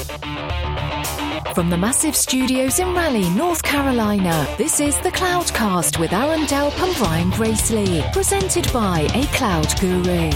[0.00, 6.72] From the massive studios in Raleigh, North Carolina, this is the Cloudcast with Aaron Delp
[6.82, 10.30] and Brian Gracely, presented by A Cloud Guru,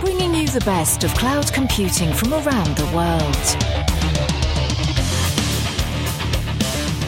[0.00, 3.36] bringing you the best of cloud computing from around the world.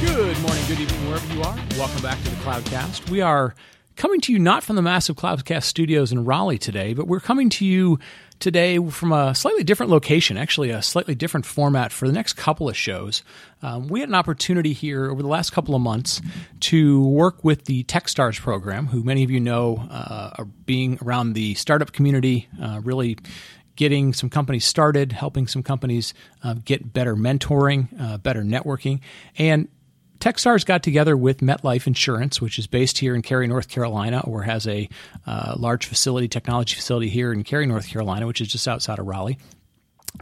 [0.02, 1.56] Good morning, good evening, wherever you are.
[1.78, 3.08] Welcome back to the Cloudcast.
[3.08, 3.54] We are
[3.96, 7.48] coming to you not from the massive Cloudcast studios in Raleigh today, but we're coming
[7.50, 7.98] to you
[8.42, 12.68] today from a slightly different location, actually, a slightly different format for the next couple
[12.68, 13.22] of shows.
[13.62, 16.20] Um, we had an opportunity here over the last couple of months
[16.60, 21.34] to work with the Techstars program, who many of you know uh, are being around
[21.34, 23.16] the startup community, uh, really
[23.76, 29.00] getting some companies started, helping some companies uh, get better mentoring, uh, better networking.
[29.38, 29.68] And
[30.22, 34.42] Techstars got together with MetLife Insurance, which is based here in Cary, North Carolina, or
[34.42, 34.88] has a
[35.26, 39.06] uh, large facility, technology facility here in Cary, North Carolina, which is just outside of
[39.08, 39.36] Raleigh.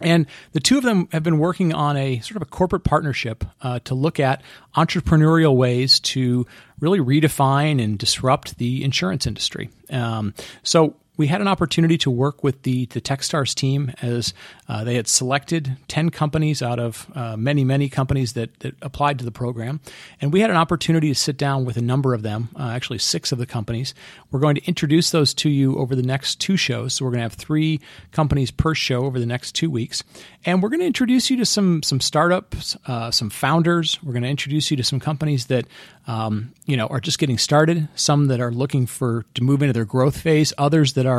[0.00, 3.44] And the two of them have been working on a sort of a corporate partnership
[3.60, 4.42] uh, to look at
[4.74, 6.46] entrepreneurial ways to
[6.78, 9.68] really redefine and disrupt the insurance industry.
[9.90, 10.32] Um,
[10.62, 14.32] so we had an opportunity to work with the the TechStars team as
[14.70, 19.18] uh, they had selected ten companies out of uh, many many companies that that applied
[19.18, 19.80] to the program,
[20.22, 22.96] and we had an opportunity to sit down with a number of them, uh, actually
[22.96, 23.92] six of the companies.
[24.30, 26.94] We're going to introduce those to you over the next two shows.
[26.94, 27.80] So we're going to have three
[28.12, 30.02] companies per show over the next two weeks,
[30.46, 34.02] and we're going to introduce you to some some startups, uh, some founders.
[34.02, 35.66] We're going to introduce you to some companies that
[36.06, 39.74] um, you know are just getting started, some that are looking for to move into
[39.74, 41.09] their growth phase, others that are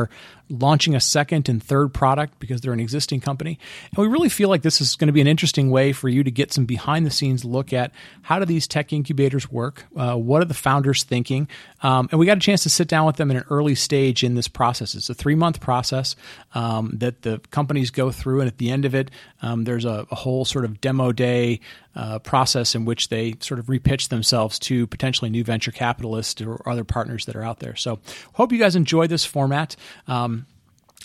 [0.52, 3.58] launching a second and third product because they're an existing company.
[3.96, 6.24] And we really feel like this is going to be an interesting way for you
[6.24, 7.92] to get some behind the scenes look at
[8.24, 9.86] how do these tech incubators work?
[9.96, 11.48] Uh, what are the founders thinking?
[11.82, 14.24] Um, and we got a chance to sit down with them in an early stage
[14.24, 14.94] in this process.
[14.94, 16.16] It's a three month process
[16.54, 18.42] um, that the companies go through.
[18.42, 19.10] And at the end of it,
[19.42, 21.60] um, there's a, a, whole sort of demo day
[21.96, 26.62] uh, process in which they sort of repitch themselves to potentially new venture capitalists or
[26.70, 27.76] other partners that are out there.
[27.76, 28.00] So,
[28.34, 29.76] hope you guys enjoy this format.
[30.08, 30.46] Um,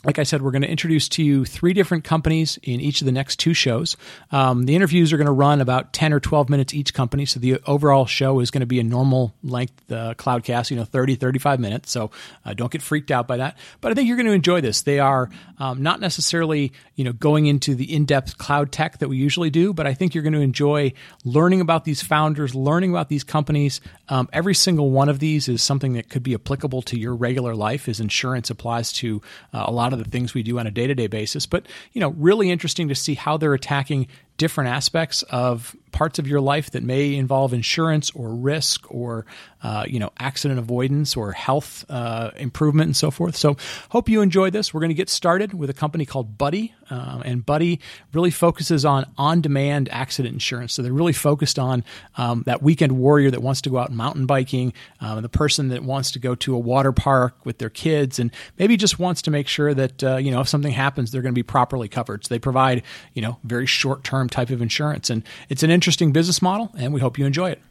[0.05, 3.07] like I said, we're going to introduce to you three different companies in each of
[3.07, 3.97] the next two shows.
[4.31, 7.25] Um, the interviews are going to run about 10 or 12 minutes each company.
[7.25, 10.85] So the overall show is going to be a normal length uh, Cloudcast, you know,
[10.85, 11.91] 30, 35 minutes.
[11.91, 12.11] So
[12.45, 13.57] uh, don't get freaked out by that.
[13.81, 14.83] But I think you're going to enjoy this.
[14.83, 19.09] They are um, not necessarily, you know, going into the in depth cloud tech that
[19.09, 20.93] we usually do, but I think you're going to enjoy
[21.25, 23.81] learning about these founders, learning about these companies.
[24.09, 27.55] Um, every single one of these is something that could be applicable to your regular
[27.55, 30.67] life, as insurance applies to uh, a lot of of the things we do on
[30.67, 31.47] a day to day basis.
[31.47, 36.27] But, you know, really interesting to see how they're attacking different aspects of parts of
[36.27, 39.25] your life that may involve insurance or risk or
[39.63, 43.35] uh, you know accident avoidance or health uh, improvement and so forth.
[43.35, 43.57] So
[43.89, 44.75] hope you enjoy this.
[44.75, 47.81] We're going to get started with a company called Buddy, um, and Buddy
[48.13, 50.75] really focuses on on-demand accident insurance.
[50.75, 51.83] So they're really focused on
[52.19, 55.83] um, that weekend warrior that wants to go out mountain biking, um, the person that
[55.83, 59.31] wants to go to a water park with their kids, and maybe just wants to
[59.31, 62.27] make sure that uh, you know if something happens, they're going to be properly covered.
[62.27, 62.83] So they provide
[63.15, 65.11] you know very short-term term type of insurance.
[65.11, 67.63] And it's an interesting business model, and we hope you enjoy it.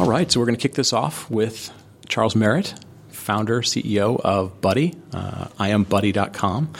[0.00, 1.70] All right, so we're going to kick this off with
[2.08, 2.74] Charles Merritt,
[3.08, 4.94] founder, CEO of Buddy.
[5.12, 6.72] Uh, I am buddy.com.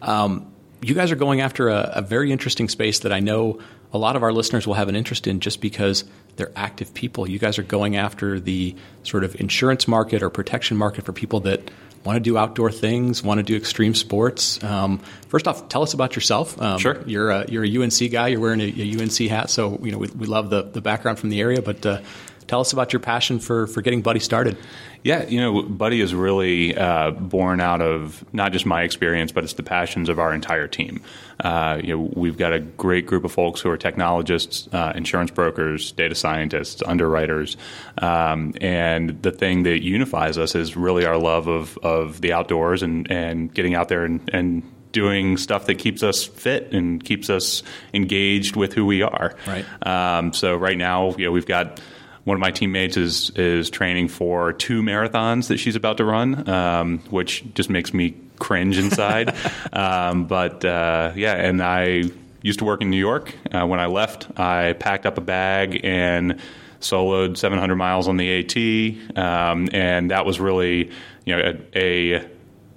[0.00, 3.60] Um, you guys are going after a, a, very interesting space that I know
[3.92, 6.04] a lot of our listeners will have an interest in just because
[6.34, 7.30] they're active people.
[7.30, 11.38] You guys are going after the sort of insurance market or protection market for people
[11.40, 11.70] that
[12.04, 14.62] want to do outdoor things, want to do extreme sports.
[14.62, 14.98] Um,
[15.28, 16.60] first off, tell us about yourself.
[16.60, 17.02] Um, sure.
[17.06, 18.28] You're a, you're a UNC guy.
[18.28, 21.18] You're wearing a, a UNC hat, so you know we, we love the, the background
[21.18, 21.62] from the area.
[21.62, 22.00] But uh,
[22.46, 24.56] tell us about your passion for for getting Buddy started.
[25.04, 29.42] Yeah, you know, Buddy is really uh, born out of not just my experience, but
[29.42, 31.02] it's the passions of our entire team.
[31.40, 35.32] Uh, you know, we've got a great group of folks who are technologists, uh, insurance
[35.32, 37.56] brokers, data scientists, underwriters,
[37.98, 42.82] um, and the thing that unifies us is really our love of of the outdoors
[42.82, 44.62] and and getting out there and, and
[44.92, 47.62] doing stuff that keeps us fit and keeps us
[47.92, 49.34] engaged with who we are.
[49.46, 49.64] Right.
[49.86, 51.80] Um, so right now, you know, we've got
[52.24, 56.48] one of my teammates is is training for two marathons that she's about to run,
[56.48, 59.34] um, which just makes me cringe inside.
[59.72, 62.04] um, but uh, yeah, and I
[62.42, 63.34] used to work in New York.
[63.52, 66.40] Uh, when I left, I packed up a bag and
[66.80, 70.90] soloed 700 miles on the AT, um, and that was really
[71.24, 72.28] you know a, a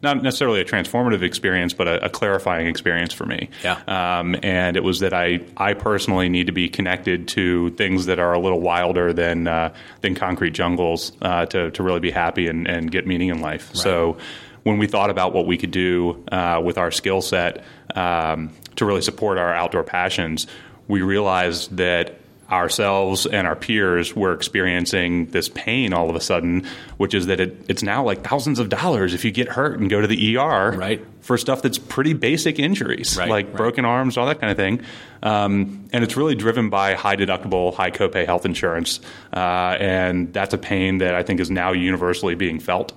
[0.06, 3.50] not necessarily a transformative experience, but a, a clarifying experience for me.
[3.64, 3.82] Yeah.
[3.88, 8.20] Um, and it was that I, I personally need to be connected to things that
[8.20, 12.48] are a little wilder than uh, than concrete jungles uh, to to really be happy
[12.48, 13.70] and, and get meaning in life.
[13.70, 13.78] Right.
[13.78, 14.18] So
[14.64, 17.64] when we thought about what we could do uh, with our skill set
[17.96, 20.48] um, to really support our outdoor passions,
[20.88, 22.20] we realized that
[22.52, 26.66] ourselves and our peers were experiencing this pain all of a sudden,
[26.98, 29.90] which is that it, it's now like thousands of dollars if you get hurt and
[29.90, 31.04] go to the ER right.
[31.22, 33.56] for stuff that's pretty basic injuries, right, like right.
[33.56, 34.82] broken arms, all that kind of thing.
[35.24, 39.00] Um, and it's really driven by high deductible, high copay health insurance.
[39.34, 42.94] Uh, and that's a pain that I think is now universally being felt.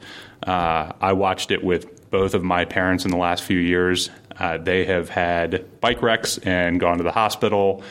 [0.46, 4.10] Uh, I watched it with both of my parents in the last few years.
[4.38, 7.82] Uh, they have had bike wrecks and gone to the hospital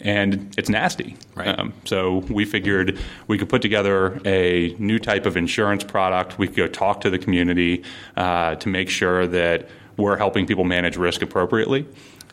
[0.00, 1.16] and it's nasty.
[1.34, 1.58] Right.
[1.58, 6.38] Um, so we figured we could put together a new type of insurance product.
[6.38, 7.84] We could go talk to the community
[8.16, 11.86] uh, to make sure that we're helping people manage risk appropriately.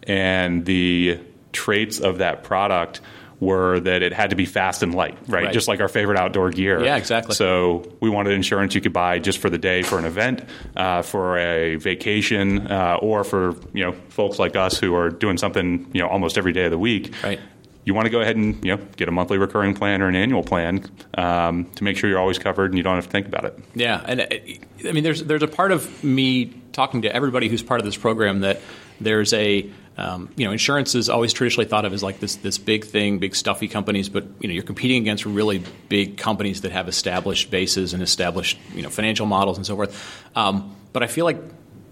[0.04, 1.20] And the
[1.54, 3.00] traits of that product
[3.40, 5.46] were that it had to be fast and light, right?
[5.46, 5.54] right?
[5.54, 6.84] Just like our favorite outdoor gear.
[6.84, 7.36] Yeah, exactly.
[7.36, 10.44] So we wanted insurance you could buy just for the day for an event,
[10.76, 15.38] uh, for a vacation, uh, or for you know folks like us who are doing
[15.38, 17.14] something you know almost every day of the week.
[17.24, 17.40] Right
[17.86, 20.16] you want to go ahead and you know get a monthly recurring plan or an
[20.16, 20.84] annual plan
[21.16, 23.60] um, to make sure you're always covered and you don't have to think about it.
[23.76, 24.28] Yeah, and uh,
[24.88, 27.98] I mean, there's there's a part of me talking to everybody who's part of this
[27.98, 28.60] program that
[29.02, 32.58] there's a um, you know insurance is always traditionally thought of as like this this
[32.58, 36.72] big thing, big stuffy companies, but you know you're competing against really big companies that
[36.72, 40.22] have established bases and established you know financial models and so forth.
[40.36, 41.38] Um, but I feel like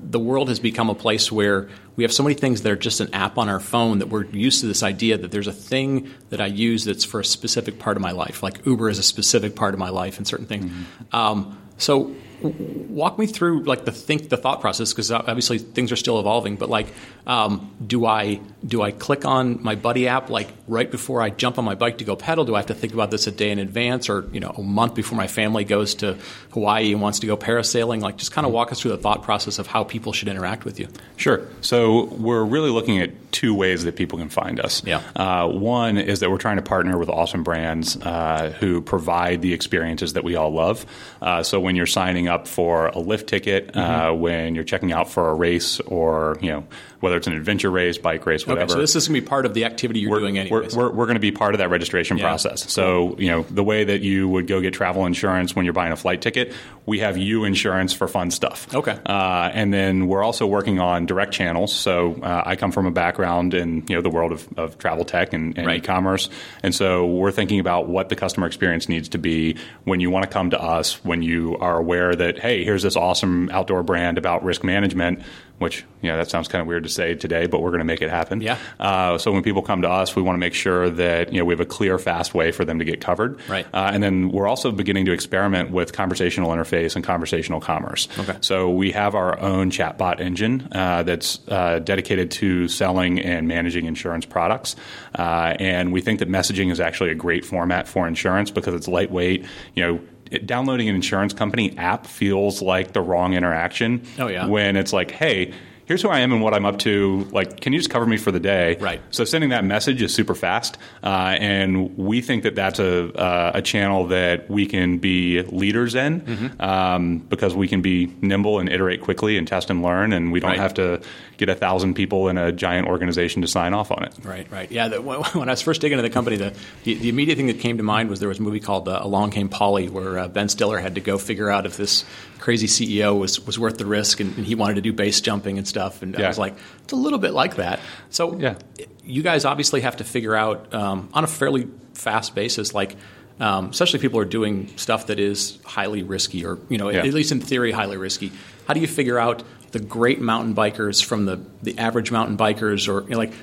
[0.04, 3.00] the world has become a place where we have so many things that are just
[3.00, 6.10] an app on our phone that we're used to this idea that there's a thing
[6.30, 9.04] that I use that's for a specific part of my life, like Uber is a
[9.04, 10.66] specific part of my life and certain things.
[10.66, 11.16] Mm-hmm.
[11.16, 15.96] Um, so walk me through like the think the thought process because obviously things are
[15.96, 16.88] still evolving but like
[17.28, 21.58] um, do i do i click on my buddy app like right before i jump
[21.58, 22.46] on my bike to go pedal?
[22.46, 24.62] Do i have to think about this a day in advance or you know a
[24.62, 26.18] month before my family goes to
[26.52, 28.02] hawaii and wants to go parasailing?
[28.02, 30.66] Like just kind of walk us through the thought process of how people should interact
[30.66, 30.88] with you.
[31.18, 31.48] Sure.
[31.62, 34.84] So we're really looking at two ways that people can find us.
[34.86, 35.02] Yeah.
[35.16, 39.54] Uh, one is that we're trying to partner with awesome brands uh, who provide the
[39.54, 40.86] experiences that we all love.
[41.22, 43.80] Uh, so when you're signing up for a lift ticket, mm-hmm.
[43.80, 46.64] uh, when you're checking out for a race, or you know
[47.02, 48.66] whether it's an adventure race, bike race, whatever.
[48.66, 50.68] Okay, so this is going to be part of the activity you're we're, doing anyway.
[50.72, 52.28] We're, we're, we're going to be part of that registration yeah.
[52.28, 52.72] process.
[52.72, 55.92] So you know the way that you would go get travel insurance when you're buying
[55.92, 56.54] a flight ticket,
[56.86, 58.74] we have you insurance for fun stuff.
[58.74, 61.74] Okay, uh, and then we're also working on direct channels.
[61.74, 65.04] So uh, I come from a background in you know the world of, of travel
[65.04, 65.78] tech and, and right.
[65.78, 66.30] e-commerce,
[66.62, 70.24] and so we're thinking about what the customer experience needs to be when you want
[70.24, 74.20] to come to us, when you are aware that hey, here's this awesome outdoor brand
[74.20, 75.24] about risk management
[75.62, 77.86] which you know that sounds kind of weird to say today, but we're going to
[77.86, 78.42] make it happen.
[78.42, 78.58] Yeah.
[78.80, 81.46] Uh, so when people come to us, we want to make sure that you know
[81.46, 83.40] we have a clear, fast way for them to get covered.
[83.48, 83.66] Right.
[83.72, 88.08] Uh, and then we're also beginning to experiment with conversational interface and conversational commerce.
[88.18, 88.38] Okay.
[88.42, 93.86] So we have our own chatbot engine uh, that's uh, dedicated to selling and managing
[93.86, 94.76] insurance products,
[95.18, 98.88] uh, and we think that messaging is actually a great format for insurance because it's
[98.88, 99.46] lightweight.
[99.76, 104.04] You know it, downloading an insurance company app feels like the wrong interaction.
[104.18, 104.48] Oh yeah.
[104.48, 105.54] When it's like, hey,
[105.86, 107.28] here's who I am and what I'm up to.
[107.32, 108.78] Like, can you just cover me for the day?
[108.80, 109.02] Right.
[109.12, 113.52] So sending that message is super fast, uh, and we think that that's a uh,
[113.56, 116.62] a channel that we can be leaders in mm-hmm.
[116.62, 120.40] um, because we can be nimble and iterate quickly and test and learn, and we
[120.40, 120.60] don't right.
[120.60, 121.02] have to
[121.38, 124.14] get a thousand people in a giant organization to sign off on it.
[124.24, 124.50] Right.
[124.52, 124.72] Right.
[124.72, 124.90] Yeah.
[124.90, 126.54] The, when I was first digging into the company, the,
[126.84, 129.00] the, the immediate thing that came to mind was there was a movie called uh,
[129.02, 132.06] Along Came Polly, where uh, Ben Stiller had to go figure out if this
[132.40, 135.58] crazy CEO was was worth the risk, and, and he wanted to do base jumping
[135.58, 136.02] and stuff.
[136.02, 136.26] And yeah.
[136.26, 137.80] I was like, it's a little bit like that.
[138.10, 138.56] So yeah.
[139.04, 142.96] you guys obviously have to figure out um, on a fairly fast basis, like.
[143.40, 147.00] Um, especially people are doing stuff that is highly risky, or you know, yeah.
[147.00, 148.32] at least in theory, highly risky.
[148.68, 152.88] How do you figure out the great mountain bikers from the the average mountain bikers,
[152.88, 153.34] or you know, like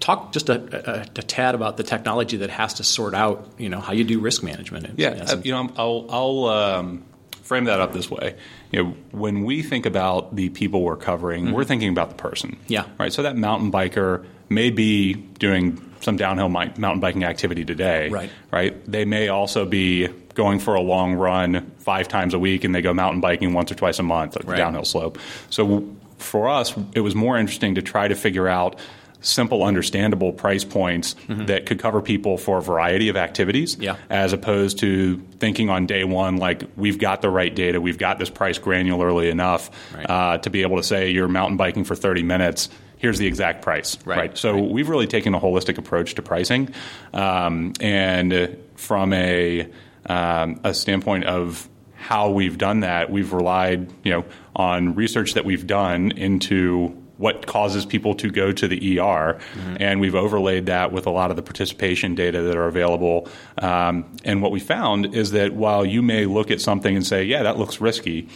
[0.00, 3.68] talk just a, a, a, tad about the technology that has to sort out, you
[3.68, 4.98] know, how you do risk management.
[4.98, 7.04] Yeah, uh, you know, I'll, I'll um,
[7.48, 8.36] frame that up this way.
[8.70, 11.54] You know, when we think about the people we're covering, mm-hmm.
[11.54, 12.58] we're thinking about the person.
[12.68, 12.84] Yeah.
[12.98, 13.10] Right.
[13.10, 18.10] So that mountain biker may be doing some downhill mountain biking activity today.
[18.10, 18.30] Right.
[18.52, 18.84] Right.
[18.86, 22.82] They may also be going for a long run five times a week, and they
[22.82, 24.52] go mountain biking once or twice a month, like right.
[24.52, 25.18] the downhill slope.
[25.48, 25.88] So
[26.18, 28.78] for us, it was more interesting to try to figure out
[29.20, 31.46] simple, understandable price points mm-hmm.
[31.46, 33.96] that could cover people for a variety of activities, yeah.
[34.10, 38.18] as opposed to thinking on day one like we've got the right data, we've got
[38.18, 40.08] this price granularly enough right.
[40.08, 42.68] uh, to be able to say you're mountain biking for 30 minutes.
[42.98, 44.18] Here's the exact price, right?
[44.18, 44.38] right?
[44.38, 44.70] So right.
[44.70, 46.74] we've really taken a holistic approach to pricing,
[47.12, 49.68] um, and from a
[50.06, 54.24] um, a standpoint of how we've done that, we've relied, you know,
[54.56, 59.76] on research that we've done into what causes people to go to the ER, mm-hmm.
[59.80, 63.28] and we've overlaid that with a lot of the participation data that are available.
[63.58, 67.24] Um, and what we found is that while you may look at something and say,
[67.24, 68.28] "Yeah, that looks risky,"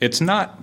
[0.00, 0.62] it's not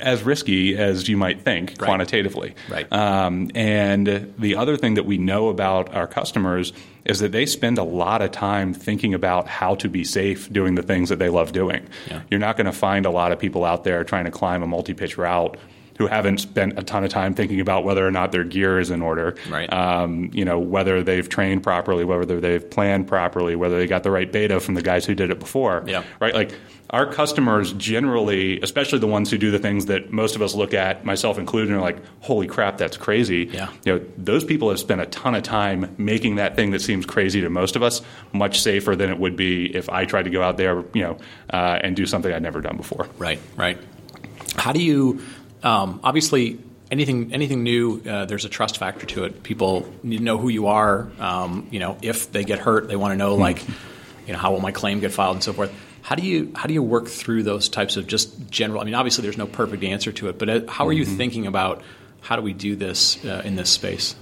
[0.00, 1.78] as risky as you might think right.
[1.78, 2.54] quantitatively.
[2.68, 2.90] Right.
[2.92, 6.72] Um, and the other thing that we know about our customers
[7.04, 10.74] is that they spend a lot of time thinking about how to be safe doing
[10.74, 11.86] the things that they love doing.
[12.10, 12.22] Yeah.
[12.30, 14.66] You're not going to find a lot of people out there trying to climb a
[14.66, 15.56] multi pitch route
[15.98, 18.90] who haven't spent a ton of time thinking about whether or not their gear is
[18.90, 19.34] in order.
[19.48, 19.72] Right.
[19.72, 24.10] Um, you know, whether they've trained properly, whether they've planned properly, whether they got the
[24.10, 25.84] right beta from the guys who did it before.
[25.86, 26.04] Yeah.
[26.20, 26.34] Right.
[26.34, 26.54] Like
[26.90, 30.72] our customers generally, especially the ones who do the things that most of us look
[30.72, 33.70] at, myself included, are like, "Holy crap, that's crazy!" Yeah.
[33.84, 37.04] You know, those people have spent a ton of time making that thing that seems
[37.04, 40.30] crazy to most of us much safer than it would be if I tried to
[40.30, 41.18] go out there, you know,
[41.52, 43.08] uh, and do something I'd never done before.
[43.18, 43.40] Right.
[43.56, 43.78] Right.
[44.56, 45.22] How do you
[45.62, 46.58] um, obviously,
[46.90, 49.42] anything anything new, uh, there's a trust factor to it.
[49.42, 51.10] People need to know who you are.
[51.18, 53.62] Um, you know, if they get hurt, they want to know like,
[54.26, 55.72] you know, how will my claim get filed and so forth.
[56.02, 58.80] How do you how do you work through those types of just general?
[58.80, 61.16] I mean, obviously, there's no perfect answer to it, but uh, how are you mm-hmm.
[61.16, 61.82] thinking about
[62.20, 64.14] how do we do this uh, in this space?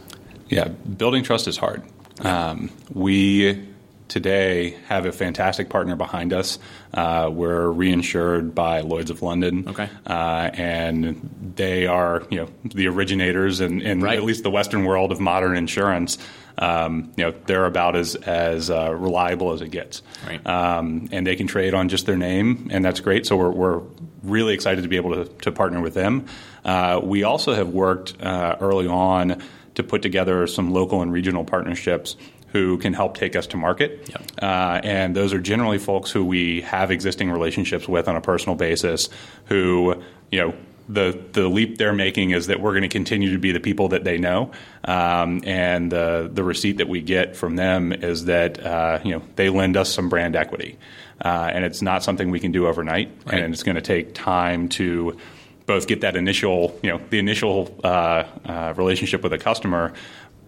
[0.48, 1.82] Yeah, building trust is hard.
[2.20, 3.73] Um, we
[4.08, 6.58] today have a fantastic partner behind us.
[6.92, 9.88] Uh, we're reinsured by Lloyd's of London, okay.
[10.06, 14.16] uh, and they are you know the originators in, in right.
[14.16, 16.18] at least the Western world of modern insurance.
[16.56, 20.46] Um, you know they're about as as uh, reliable as it gets, right.
[20.46, 23.26] um, and they can trade on just their name, and that's great.
[23.26, 23.82] So we're, we're
[24.22, 26.26] really excited to be able to, to partner with them.
[26.64, 29.42] Uh, we also have worked uh, early on
[29.74, 32.16] to put together some local and regional partnerships
[32.54, 34.08] who can help take us to market.
[34.08, 34.30] Yep.
[34.40, 38.54] Uh, and those are generally folks who we have existing relationships with on a personal
[38.54, 39.08] basis
[39.46, 40.54] who, you know,
[40.88, 43.88] the the leap they're making is that we're going to continue to be the people
[43.88, 44.52] that they know,
[44.84, 49.22] um, and the the receipt that we get from them is that uh, you know
[49.36, 50.76] they lend us some brand equity,
[51.24, 53.42] uh, and it's not something we can do overnight, right.
[53.42, 55.16] and it's going to take time to
[55.64, 59.94] both get that initial you know the initial uh, uh relationship with a customer,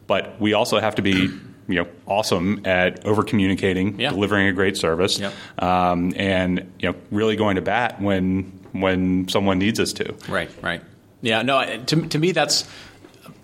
[0.06, 1.30] but we also have to be
[1.68, 4.11] you know awesome at over communicating, yeah.
[4.11, 5.32] delivering a great service, yep.
[5.58, 10.14] um, and you know really going to bat when when someone needs us to.
[10.28, 10.82] Right, right.
[11.23, 11.82] Yeah, no.
[11.85, 12.68] To to me, that's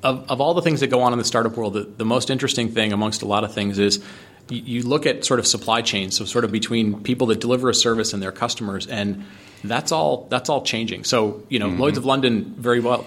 [0.03, 2.31] of, of all the things that go on in the startup world, the, the most
[2.31, 4.03] interesting thing amongst a lot of things is
[4.49, 7.69] you, you look at sort of supply chains, so sort of between people that deliver
[7.69, 9.25] a service and their customers, and
[9.65, 11.05] that's all that's all changing.
[11.05, 11.81] So you know, mm-hmm.
[11.81, 13.07] Lloyd's of London very well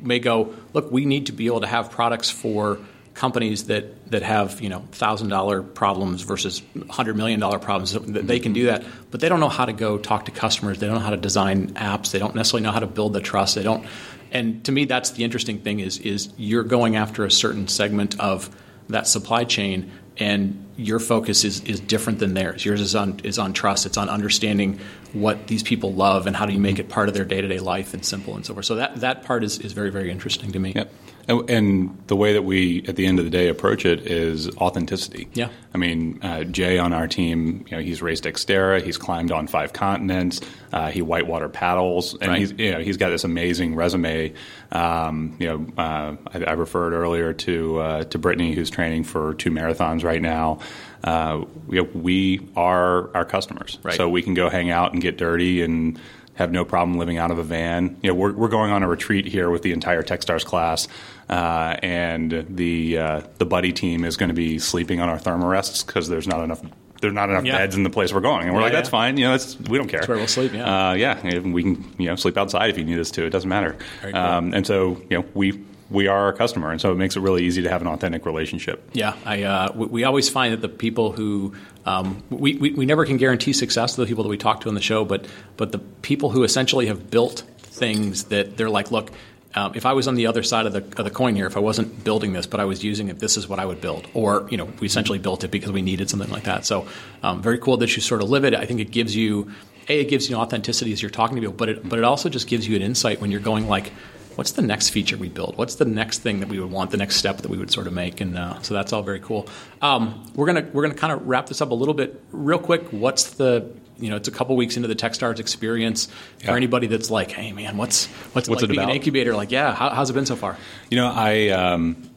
[0.00, 2.78] may go, look, we need to be able to have products for
[3.14, 8.26] companies that, that have you know thousand dollar problems versus hundred million dollar problems that
[8.26, 10.78] they can do that, but they don't know how to go talk to customers.
[10.78, 12.12] They don't know how to design apps.
[12.12, 13.56] They don't necessarily know how to build the trust.
[13.56, 13.84] They don't.
[14.30, 18.18] And to me, that's the interesting thing is is you're going after a certain segment
[18.20, 18.54] of
[18.88, 22.64] that supply chain, and your focus is is different than theirs.
[22.64, 23.84] Yours is on is on trust.
[23.84, 24.78] It's on understanding
[25.12, 27.48] what these people love and how do you make it part of their day to
[27.48, 28.66] day life and simple and so forth.
[28.66, 30.72] So that that part is, is very very interesting to me.
[30.76, 30.92] Yep.
[31.28, 34.48] And, and, the way that we, at the end of the day, approach it is
[34.56, 35.28] authenticity.
[35.32, 35.48] Yeah.
[35.72, 39.46] I mean, uh, Jay on our team, you know, he's raced Xterra, he's climbed on
[39.46, 40.40] five continents,
[40.72, 42.38] uh, he whitewater paddles, and right.
[42.38, 44.34] he's you know he's got this amazing resume.
[44.72, 49.34] Um, you know, uh, I, I, referred earlier to uh, to Brittany, who's training for
[49.34, 50.58] two marathons right now.
[51.04, 53.94] Uh, we, we are our customers, right.
[53.94, 55.98] so we can go hang out and get dirty and
[56.34, 57.96] have no problem living out of a van.
[58.02, 60.88] You know, we're, we're going on a retreat here with the entire Techstars class,
[61.28, 65.86] uh, and the uh, the buddy team is going to be sleeping on our thermarests
[65.86, 66.62] because the's not enough
[67.00, 67.58] there's not enough yeah.
[67.58, 68.90] beds in the place we're going, and we're yeah, like, that's yeah.
[68.90, 69.16] fine.
[69.16, 70.00] You know, that's we don't care.
[70.00, 70.54] That's where we'll sleep.
[70.54, 73.24] Yeah, uh, yeah, we can you know sleep outside if you need us to.
[73.24, 73.76] It doesn't matter.
[74.02, 74.16] Cool.
[74.16, 77.20] Um, and so you know we we are our customer, and so it makes it
[77.20, 78.88] really easy to have an authentic relationship.
[78.92, 82.86] Yeah, I, uh, we, we, always find that the people who um, we, we, we
[82.86, 85.26] never can guarantee success to the people that we talk to on the show, but
[85.56, 89.10] but the people who essentially have built things that they're like, look.
[89.56, 91.56] Um, if I was on the other side of the, of the coin here, if
[91.56, 94.08] I wasn't building this, but I was using it, this is what I would build.
[94.12, 96.66] Or, you know, we essentially built it because we needed something like that.
[96.66, 96.88] So,
[97.22, 98.52] um, very cool that you sort of live it.
[98.52, 99.52] I think it gives you,
[99.88, 102.28] A, it gives you authenticity as you're talking to people, but it, but it also
[102.28, 103.92] just gives you an insight when you're going like,
[104.36, 105.56] what's the next feature we build?
[105.56, 106.90] What's the next thing that we would want?
[106.90, 109.20] The next step that we would sort of make, and uh, so that's all very
[109.20, 109.48] cool.
[109.82, 112.88] Um, we're gonna we're gonna kind of wrap this up a little bit real quick.
[112.90, 116.08] What's the you know it's a couple weeks into the TechStars experience
[116.40, 116.46] yeah.
[116.46, 118.90] for anybody that's like, hey man, what's what's, what's it like it being about?
[118.90, 119.34] an incubator?
[119.34, 120.56] Like, yeah, how, how's it been so far?
[120.90, 121.48] You know, I.
[121.48, 122.10] Um,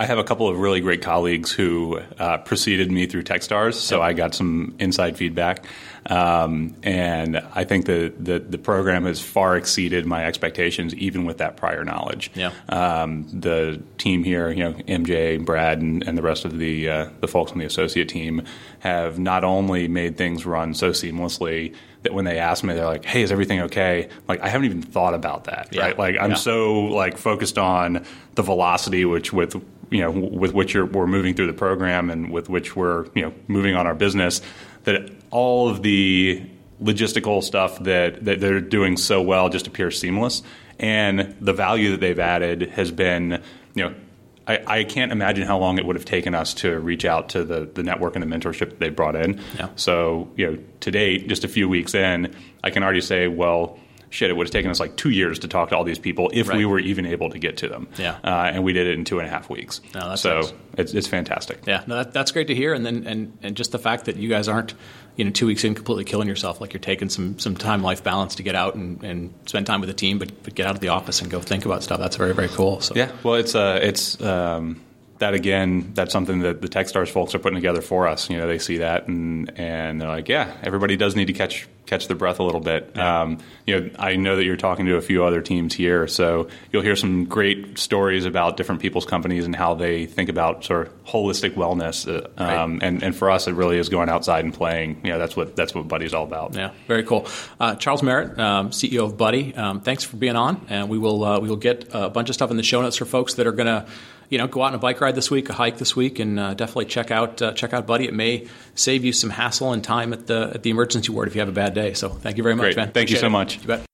[0.00, 3.96] I have a couple of really great colleagues who uh, preceded me through TechStars, so
[3.96, 4.04] yep.
[4.04, 5.66] I got some inside feedback.
[6.06, 11.36] Um, and I think the, the, the program has far exceeded my expectations, even with
[11.36, 12.30] that prior knowledge.
[12.34, 12.52] Yeah.
[12.70, 17.10] Um, the team here, you know, MJ, Brad, and, and the rest of the uh,
[17.20, 18.40] the folks on the associate team
[18.78, 23.04] have not only made things run so seamlessly that when they ask me, they're like,
[23.04, 25.82] "Hey, is everything okay?" Like I haven't even thought about that, Yeah.
[25.82, 25.98] right?
[25.98, 26.36] Like I'm Yeah.
[26.36, 31.34] so like focused on the velocity which with you know with which you're, we're moving
[31.34, 34.40] through the program and with which we're you know moving on our business
[34.84, 36.42] that all of the
[36.82, 40.42] logistical stuff that, that they're doing so well just appears seamless
[40.78, 43.42] and the value that they've added has been
[43.74, 43.94] you know
[44.46, 47.44] I, I can't imagine how long it would have taken us to reach out to
[47.44, 49.40] the, the network and the mentorship they brought in.
[49.56, 49.68] Yeah.
[49.76, 53.78] So, you know, to date, just a few weeks in, I can already say, well,
[54.10, 56.30] shit, it would have taken us like two years to talk to all these people
[56.34, 57.88] if we were even able to get to them.
[57.96, 58.18] Yeah.
[58.22, 59.80] Uh, and we did it in two and a half weeks.
[59.94, 60.52] No, that's so nice.
[60.76, 61.60] it's, it's fantastic.
[61.66, 64.16] Yeah, no, that, that's great to hear, and then and, and just the fact that
[64.16, 64.74] you guys aren't,
[65.16, 68.02] you know, two weeks in completely killing yourself, like you're taking some some time life
[68.02, 70.74] balance to get out and, and spend time with the team, but, but get out
[70.74, 72.00] of the office and go think about stuff.
[72.00, 72.80] That's very very cool.
[72.80, 74.80] So Yeah, well, it's uh, it's um,
[75.20, 75.92] that again.
[75.94, 78.28] That's something that the TechStars folks are putting together for us.
[78.28, 81.68] You know, they see that and and they're like, yeah, everybody does need to catch
[81.86, 82.96] catch their breath a little bit.
[82.96, 86.48] Um, you know, I know that you're talking to a few other teams here, so
[86.70, 90.86] you'll hear some great stories about different people's companies and how they think about sort
[90.86, 92.06] of holistic wellness.
[92.06, 95.00] Uh, um, and and for us, it really is going outside and playing.
[95.04, 96.54] You know, that's what that's what Buddy's all about.
[96.54, 97.26] Yeah, very cool.
[97.58, 99.54] Uh, Charles Merritt, um, CEO of Buddy.
[99.54, 102.34] Um, thanks for being on, and we will uh, we will get a bunch of
[102.34, 103.86] stuff in the show notes for folks that are going to,
[104.30, 106.38] you know, go out on a bike ride this week, a hike this week, and
[106.38, 108.06] uh, definitely check out uh, check out Buddy.
[108.06, 108.46] It may
[108.76, 111.48] save you some hassle and time at the at the emergency ward if you have
[111.48, 111.92] a bad day.
[111.94, 112.76] So thank you very much, Great.
[112.76, 112.92] man.
[112.92, 113.30] Thank you so it.
[113.30, 113.60] much.
[113.60, 113.84] You bet.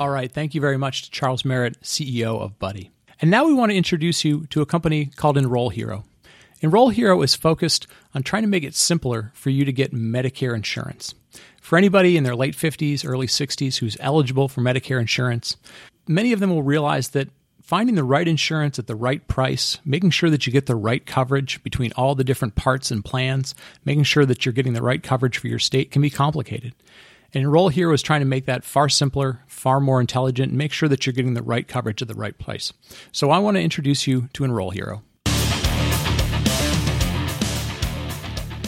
[0.00, 0.30] All right.
[0.30, 2.90] Thank you very much to Charles Merritt, CEO of Buddy.
[3.20, 6.04] And now we want to introduce you to a company called Enroll Hero.
[6.60, 10.54] Enroll Hero is focused on trying to make it simpler for you to get Medicare
[10.54, 11.14] insurance.
[11.60, 15.56] For anybody in their late 50s, early 60s who's eligible for Medicare insurance,
[16.06, 17.28] many of them will realize that
[17.62, 21.06] finding the right insurance at the right price, making sure that you get the right
[21.06, 25.02] coverage between all the different parts and plans, making sure that you're getting the right
[25.02, 26.74] coverage for your state can be complicated.
[27.32, 30.72] And Enroll Hero is trying to make that far simpler, far more intelligent, and make
[30.72, 32.72] sure that you're getting the right coverage at the right place.
[33.10, 35.02] So I want to introduce you to Enroll Hero.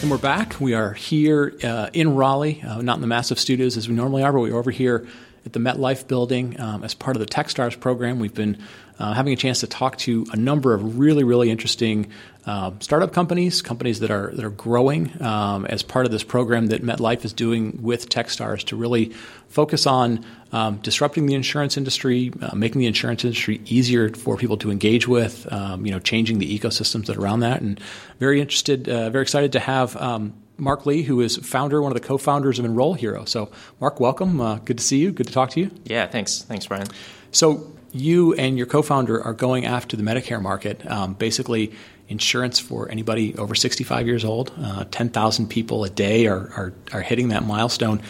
[0.01, 0.59] And we're back.
[0.59, 4.21] We are here uh, in Raleigh, uh, not in the massive studios as we normally
[4.23, 5.07] are, but we're over here
[5.47, 8.19] at the MetLife building um, as part of the TechStars program.
[8.19, 8.57] We've been
[8.99, 12.11] uh, having a chance to talk to a number of really, really interesting
[12.45, 16.67] um, startup companies, companies that are that are growing um, as part of this program
[16.67, 19.13] that MetLife is doing with TechStars to really
[19.47, 24.57] focus on um, disrupting the insurance industry, uh, making the insurance industry easier for people
[24.57, 27.79] to engage with, um, you know, changing the ecosystems that are around that, and
[28.19, 29.95] very interested, uh, very excited to have.
[30.57, 33.25] Mark Lee, who is founder, one of the co-founders of Enroll Hero.
[33.25, 34.41] So, Mark, welcome.
[34.41, 35.11] Uh, good to see you.
[35.11, 35.71] Good to talk to you.
[35.85, 36.41] Yeah, thanks.
[36.41, 36.87] Thanks, Brian.
[37.31, 41.73] So, you and your co-founder are going after the Medicare market, um, basically
[42.09, 44.51] insurance for anybody over 65 years old.
[44.61, 48.01] Uh, 10,000 people a day are, are are hitting that milestone.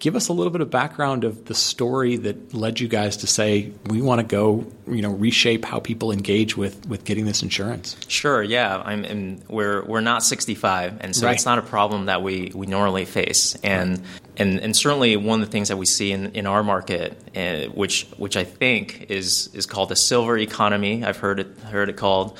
[0.00, 3.26] Give us a little bit of background of the story that led you guys to
[3.26, 7.42] say we want to go, you know, reshape how people engage with with getting this
[7.42, 7.96] insurance.
[8.08, 8.42] Sure.
[8.42, 9.04] Yeah, I'm.
[9.04, 11.34] And we're we're not 65, and so Right.
[11.36, 13.56] it's not a problem that we, we normally face.
[13.62, 14.02] And
[14.38, 17.70] and and certainly one of the things that we see in, in our market, uh,
[17.72, 21.04] which which I think is is called the silver economy.
[21.04, 22.38] I've heard it heard it called,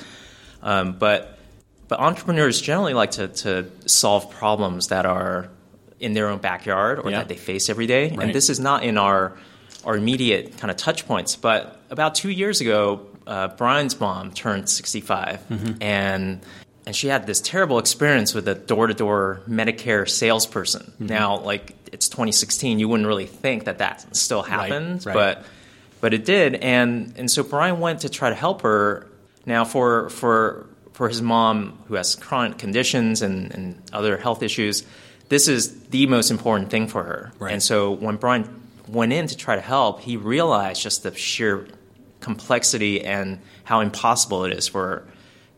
[0.63, 1.37] um, but
[1.87, 5.49] but entrepreneurs generally like to to solve problems that are
[6.01, 7.19] in their own backyard or Yeah.
[7.19, 8.09] that they face every day.
[8.09, 8.19] Right.
[8.25, 9.33] And this is not in our
[9.85, 11.35] our immediate kind of touch points.
[11.35, 15.81] But about two years ago, uh, Brian's mom turned 65, Mm-hmm.
[15.81, 16.41] and
[16.85, 20.81] and she had this terrible experience with a door to door Medicare salesperson.
[20.81, 21.05] Mm-hmm.
[21.07, 25.13] Now, like it's 2016, you wouldn't really think that that still happens, right.
[25.13, 25.45] but
[25.99, 26.55] but it did.
[26.55, 29.07] And and so Brian went to try to help her.
[29.45, 34.83] Now, for for for his mom who has chronic conditions and, and other health issues,
[35.31, 37.31] this is the most important thing for her.
[37.39, 37.53] Right.
[37.53, 41.67] And so when Brian went in to try to help, he realized just the sheer
[42.19, 45.07] complexity and how impossible it is for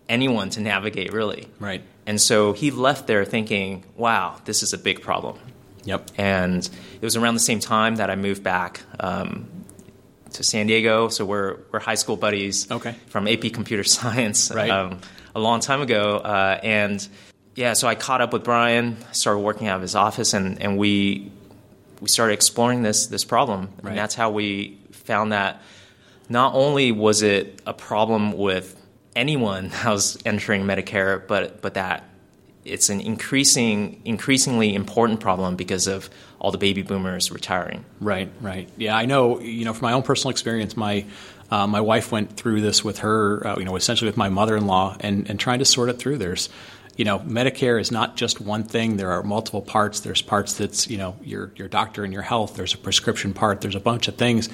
[0.07, 1.47] anyone to navigate, really.
[1.59, 1.81] Right.
[2.05, 5.39] And so he left there thinking, wow, this is a big problem.
[5.86, 6.12] Yep.
[6.19, 9.47] And it was around the same time that I moved back um,
[10.33, 11.09] to San Diego.
[11.09, 12.93] So we're, we're high school buddies Okay.
[13.07, 14.69] from AP Computer Science Right.
[14.69, 14.99] um,
[15.33, 16.17] a long time ago.
[16.17, 17.07] Uh, and
[17.56, 20.78] yeah, so I caught up with Brian, started working out of his office, and, and
[20.78, 21.32] we
[22.02, 23.70] we started exploring this this problem.
[23.82, 23.92] Right.
[23.92, 25.62] And that's how we found that
[26.30, 28.80] not only was it a problem with
[29.16, 32.10] anyone that was entering Medicare, but but that
[32.66, 37.84] it's an increasing, increasingly important problem because of all the baby boomers retiring.
[38.00, 38.70] Right, right.
[38.78, 39.39] Yeah, I know.
[39.39, 41.06] You know, from my own personal experience, my
[41.52, 44.98] uh, my wife went through this with her, uh, you know, essentially with my mother-in-law,
[45.02, 46.18] and and trying to sort it through.
[46.18, 46.50] There's,
[46.95, 48.97] you know, Medicare is not just one thing.
[48.97, 50.01] There are multiple parts.
[50.01, 52.56] There's parts that's you know your your doctor and your health.
[52.56, 53.62] There's a prescription part.
[53.62, 54.49] There's a bunch of things,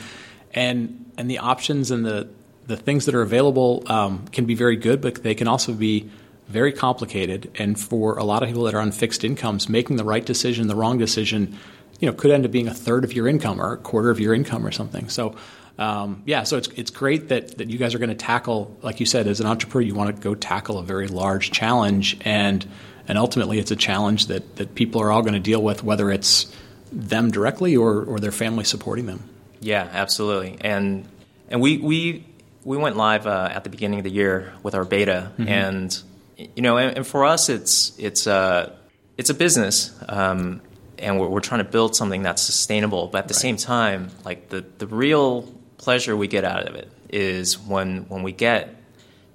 [0.54, 2.30] and and the options and the
[2.68, 6.10] the things that are available um, can be very good, but they can also be
[6.48, 7.52] very complicated.
[7.58, 10.68] And for a lot of people that are on fixed incomes, making the right decision,
[10.68, 11.58] the wrong decision,
[12.00, 14.20] you know, could end up being a third of your income or a quarter of
[14.20, 15.10] your income or something.
[15.10, 15.36] So,
[15.80, 19.00] um, yeah, so it's it's great that that you guys are going to tackle, like
[19.00, 22.68] you said, as an entrepreneur, you want to go tackle a very large challenge, and
[23.08, 26.12] and ultimately, it's a challenge that that people are all going to deal with, whether
[26.12, 26.54] it's
[26.92, 29.24] them directly or or their family supporting them.
[29.62, 31.08] Yeah, absolutely, and
[31.48, 32.26] and we we
[32.66, 35.48] we went live uh, at the beginning of the year with our beta, mm-hmm.
[35.48, 36.04] and
[36.36, 38.70] you know, and, and, for us, it's it's a uh,
[39.18, 40.62] it's a business, um,
[40.98, 43.08] and we're, we're, trying to build something that's sustainable.
[43.08, 43.42] But at the right.
[43.42, 48.22] same time, like the the real pleasure we get out of it is when when
[48.22, 48.76] we get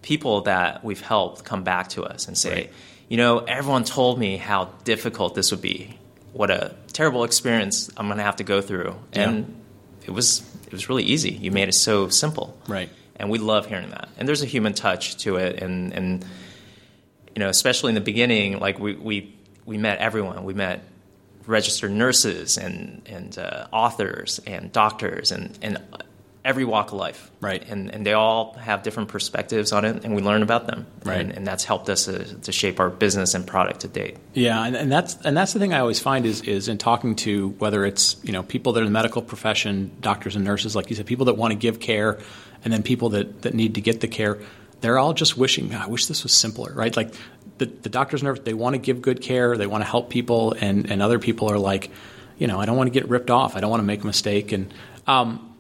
[0.02, 2.72] people that we've helped come back to us and say, right.
[3.08, 5.98] you know, everyone told me how difficult this would be.
[6.32, 9.30] What a terrible experience I'm going to have to go through, yeah.
[9.30, 9.62] and
[10.04, 11.30] it was it was really easy.
[11.32, 12.90] You made it so simple, right?
[13.16, 14.08] And we love hearing that.
[14.18, 16.24] And there's a human touch to it, and and
[17.34, 20.44] you know, especially in the beginning, like we we we met everyone.
[20.44, 20.82] We met
[21.46, 25.78] registered nurses and and uh, authors and doctors and and
[26.44, 27.30] every walk of life.
[27.40, 27.66] Right.
[27.68, 30.86] And and they all have different perspectives on it, and we learn about them.
[31.04, 31.20] Right.
[31.20, 34.16] And, and that's helped us to, to, shape our business and product to date.
[34.34, 37.16] Yeah, and, and that's and that's the thing I always find is is in talking
[37.16, 40.76] to whether it's you know people that are in the medical profession, doctors and nurses,
[40.76, 42.18] like you said, people that want to give care,
[42.64, 44.38] and then people that that need to get the care
[44.80, 46.94] they're all just wishing, I wish this was simpler, right?
[46.94, 47.14] Like
[47.56, 50.10] the, the doctors and nurses, they want to give good care, they want to help
[50.10, 51.90] people, and, and other people are like,
[52.36, 54.06] you know, I don't want to get ripped off, I don't want to make a
[54.06, 54.52] mistake.
[54.52, 54.74] And
[55.06, 55.53] um,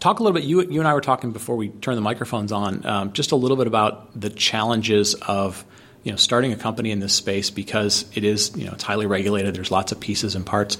[0.00, 2.52] talk a little bit, you, you and I were talking before we turned the microphones
[2.52, 5.64] on, um, just a little bit about the challenges of
[6.02, 9.06] you know starting a company in this space because it is you know it's highly
[9.06, 9.54] regulated.
[9.54, 10.76] There's lots of pieces and parts.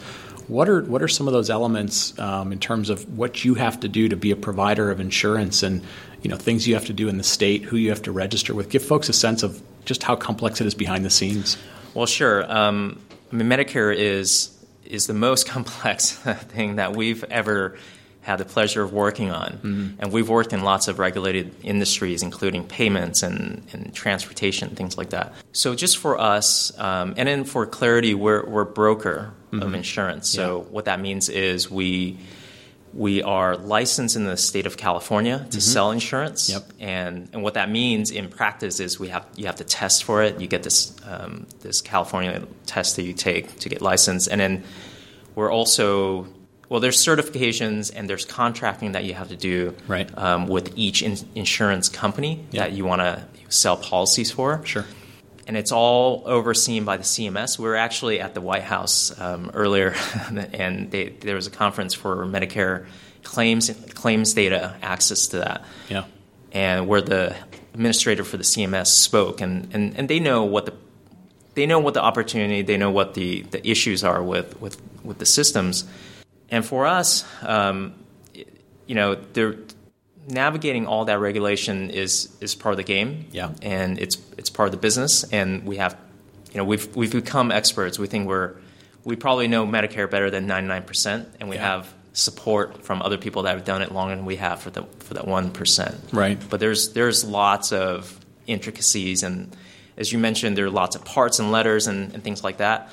[0.48, 3.80] What are what are some of those elements um, in terms of what you have
[3.80, 5.82] to do to be a provider of insurance and
[6.22, 8.54] you know things you have to do in the state, who you have to register
[8.54, 8.68] with?
[8.68, 11.56] Give folks a sense of just how complex it is behind the scenes.
[11.94, 12.50] Well, sure.
[12.50, 13.00] Um,
[13.32, 14.50] I mean, Medicare is
[14.84, 17.78] is the most complex thing that we've ever
[18.22, 19.52] had the pleasure of working on.
[19.52, 19.88] Mm-hmm.
[19.98, 25.10] And we've worked in lots of regulated industries, including payments and, and transportation, things like
[25.10, 25.34] that.
[25.52, 29.62] So, just for us, um, and then for clarity, we're, we're broker mm-hmm.
[29.62, 30.30] of insurance.
[30.30, 30.70] So, yeah.
[30.70, 32.18] what that means is we
[32.94, 35.58] we are licensed in the state of California to mm-hmm.
[35.58, 36.62] sell insurance, yep.
[36.78, 40.22] and and what that means in practice is we have you have to test for
[40.22, 40.40] it.
[40.40, 44.64] You get this um, this California test that you take to get licensed, and then
[45.34, 46.28] we're also
[46.72, 50.08] well, there's certifications and there's contracting that you have to do right.
[50.16, 52.70] um, with each in- insurance company yep.
[52.70, 54.64] that you want to sell policies for.
[54.64, 54.86] Sure
[55.46, 57.58] and it's all overseen by the CMS.
[57.58, 59.92] We were actually at the White House um, earlier,
[60.30, 62.86] and they, there was a conference for Medicare
[63.24, 65.64] claims claims data access to that.
[65.90, 66.04] Yeah,
[66.52, 67.36] and where the
[67.74, 70.74] administrator for the CMS spoke, and, and, and they know what the
[71.54, 75.18] they know what the opportunity, they know what the, the issues are with, with, with
[75.18, 75.84] the systems,
[76.52, 77.94] and for us, um,
[78.86, 79.56] you know, there
[80.28, 83.26] navigating all that regulation is is part of the game.
[83.32, 85.96] Yeah, and it's it's part of the business, and we have,
[86.52, 87.98] you know, we've we've become experts.
[87.98, 88.54] We think we're
[89.02, 91.66] we probably know Medicare better than ninety nine percent, and we yeah.
[91.66, 94.82] have support from other people that have done it longer than we have for the
[95.00, 95.96] for that one percent.
[96.12, 96.38] Right.
[96.50, 99.56] But there's there's lots of intricacies, and
[99.96, 102.90] as you mentioned, there are lots of parts and letters and, and things like that.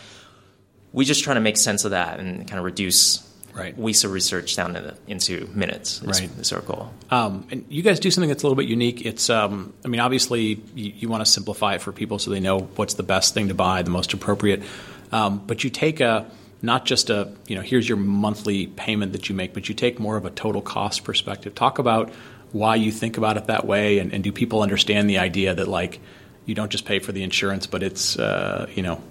[0.93, 3.29] We just try to make sense of that and kind of reduce
[3.60, 3.78] right.
[3.78, 6.02] weeks of research down into, into minutes.
[6.02, 6.39] Is, right.
[6.39, 6.91] is our goal.
[7.12, 9.06] Um, and you guys do something that's a little bit unique.
[9.06, 12.39] It's, um, I mean, obviously you, you want to simplify it for people so they
[12.39, 14.63] know what's the best thing to buy, the most appropriate.
[15.12, 16.30] Um, but you take a
[16.62, 20.00] not just a you know here's your monthly payment that you make, but you take
[20.00, 21.56] more of a total cost perspective.
[21.56, 22.12] Talk about
[22.52, 25.67] why you think about it that way, and, and do people understand the idea that
[25.67, 26.00] like
[26.45, 29.02] you don't just pay for the insurance, but it's uh, you know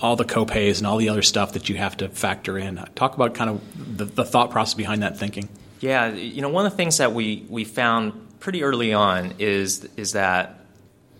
[0.00, 2.82] all the copays and all the other stuff that you have to factor in.
[2.94, 5.48] Talk about kind of the, the thought process behind that thinking.
[5.80, 9.86] Yeah, you know, one of the things that we, we found pretty early on is
[9.96, 10.60] is that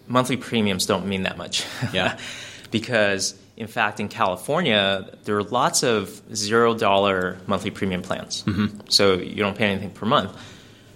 [0.08, 1.64] monthly premiums don't mean that much.
[1.92, 2.18] Yeah.
[2.70, 8.42] because in fact, in California, there are lots of zero dollar monthly premium plans.
[8.44, 8.80] Mm-hmm.
[8.88, 10.36] So you don't pay anything per month.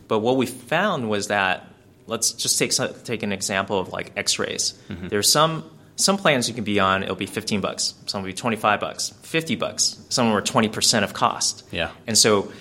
[0.08, 1.66] But what we found was that
[2.06, 2.72] let's just take
[3.04, 4.74] take an example of like X-rays.
[4.88, 5.08] Mm-hmm.
[5.08, 7.94] There's some some plans you can be on, it'll be 15 bucks.
[8.06, 9.98] Some will be 25 bucks, 50 bucks.
[10.08, 11.64] Some are 20% of cost.
[11.70, 11.90] Yeah.
[12.06, 12.52] And so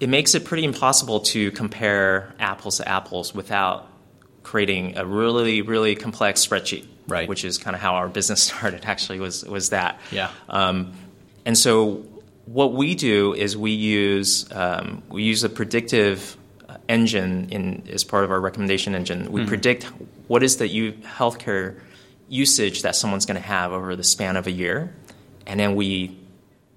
[0.00, 3.88] it makes it pretty impossible to compare apples to apples without
[4.42, 6.86] creating a really, really complex spreadsheet.
[7.06, 7.28] Right.
[7.28, 8.86] Which is kind of how our business started.
[8.86, 10.00] Actually, was was that.
[10.10, 10.30] Yeah.
[10.48, 10.94] Um,
[11.44, 12.06] and so
[12.46, 16.34] what we do is we use um, we use a predictive
[16.88, 19.30] engine in as part of our recommendation engine.
[19.30, 19.84] We predict
[20.28, 21.78] what is the healthcare
[22.28, 24.94] usage that someone's going to have over the span of a year,
[25.46, 26.18] and then we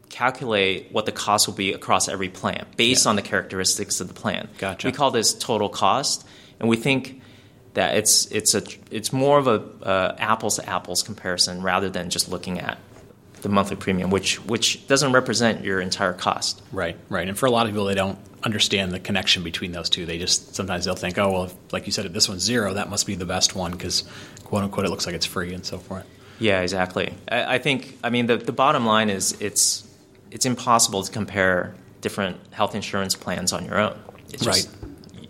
[0.09, 3.09] calculate what the cost will be across every plan based Yeah.
[3.09, 4.47] on the characteristics of the plan.
[4.57, 4.87] Gotcha.
[4.87, 6.25] We call this total cost,
[6.59, 7.21] and we think
[7.73, 12.09] that it's it's a it's more of a uh, apples to apples comparison rather than
[12.09, 12.77] just looking at
[13.41, 16.61] the monthly premium, which which doesn't represent your entire cost.
[16.71, 17.27] Right, right.
[17.27, 20.05] And for a lot of people, they don't understand the connection between those two.
[20.05, 22.73] They just sometimes they'll think, oh, well, if, like you said, if this one's zero,
[22.73, 24.03] that must be the best one because,
[24.43, 26.05] quote unquote, it looks like it's free and so forth.
[26.39, 27.13] Yeah, exactly.
[27.29, 29.87] I, I think I mean the the bottom line is it's
[30.31, 33.97] it's impossible to compare different health insurance plans on your own.
[34.33, 34.69] It's just,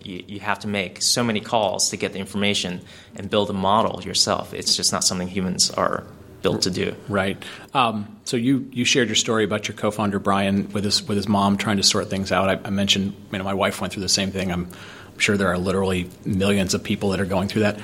[0.02, 2.80] You, you have to make so many calls to get the information
[3.14, 4.54] and build a model yourself.
[4.54, 6.04] It's just not something humans are
[6.42, 6.94] built to do.
[7.08, 7.42] Right.
[7.74, 11.28] Um, so you you shared your story about your co-founder Brian with his with his
[11.28, 12.48] mom trying to sort things out.
[12.48, 14.52] I, I mentioned, you know, my wife went through the same thing.
[14.52, 14.68] I'm,
[15.12, 17.80] I'm sure there are literally millions of people that are going through that.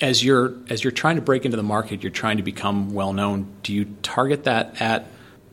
[0.00, 3.12] As you're as you're trying to break into the market, you're trying to become well
[3.12, 3.48] known.
[3.62, 5.06] Do you target that at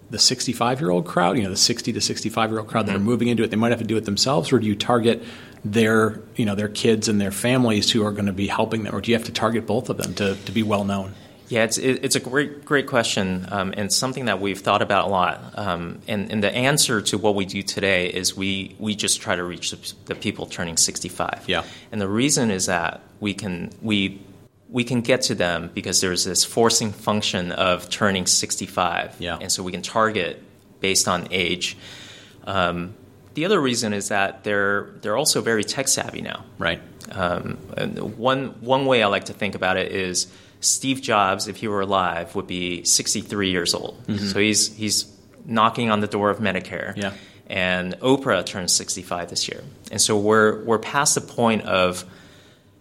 [0.09, 1.37] the 65 year old crowd?
[1.37, 3.49] You know, the 60 to 65 year old crowd that are moving into it.
[3.49, 5.23] They might have to do it themselves, or do you target
[5.63, 8.95] their you know their kids and their families who are going to be helping them,
[8.95, 11.15] or do you have to target both of them to, to be well known?
[11.47, 15.09] Yeah, it's it's a great great question um, and something that we've thought about a
[15.09, 15.57] lot.
[15.57, 19.35] Um, and, and the answer to what we do today is we we just try
[19.35, 21.43] to reach the, the people turning 65.
[21.47, 21.63] Yeah.
[21.91, 24.21] And the reason is that we can we
[24.69, 29.15] we can get to them because there's this forcing function of turning 65.
[29.19, 29.37] Yeah.
[29.39, 30.41] And so we can target
[30.79, 31.77] based on age.
[32.45, 32.95] Um,
[33.35, 36.43] the other reason is that they're they're also very tech savvy now.
[36.57, 36.81] Right.
[37.11, 40.27] Um, and one one way I like to think about it is
[40.65, 44.01] Steve Jobs, if he were alive, would be 63 years old.
[44.07, 44.25] Mm-hmm.
[44.27, 45.05] So he's he's
[45.45, 46.95] knocking on the door of Medicare.
[46.97, 47.13] Yeah.
[47.47, 52.03] And Oprah turns 65 this year, and so we're we're past the point of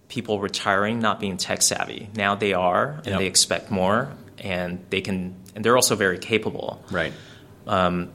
[0.08, 2.08] people retiring not being tech savvy.
[2.16, 3.18] Now they are, and Yep.
[3.18, 7.12] they expect more, and they can, and they're also very capable Right.
[7.66, 8.10] Um,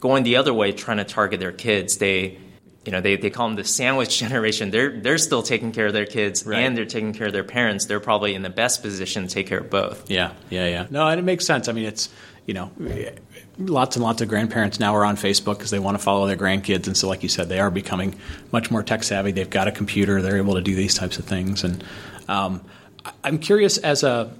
[0.00, 2.38] going the other way, trying to target their kids, they,
[2.84, 4.70] you know, they, they call them the sandwich generation.
[4.70, 6.60] They're they're still taking care of their kids Right.
[6.60, 7.84] and they're taking care of their parents.
[7.86, 10.10] They're probably in the best position to take care of both.
[10.10, 10.86] Yeah, yeah, yeah.
[10.90, 11.68] No, and it makes sense.
[11.68, 12.08] I mean, it's
[12.46, 12.70] you know,
[13.58, 16.36] lots and lots of grandparents now are on Facebook because they want to follow their
[16.38, 18.18] grandkids, and so, like you said, they are becoming
[18.50, 19.30] much more tech savvy.
[19.30, 21.62] They've got a computer; they're able to do these types of things.
[21.62, 21.84] And
[22.28, 22.62] um,
[23.22, 24.32] I'm curious, as a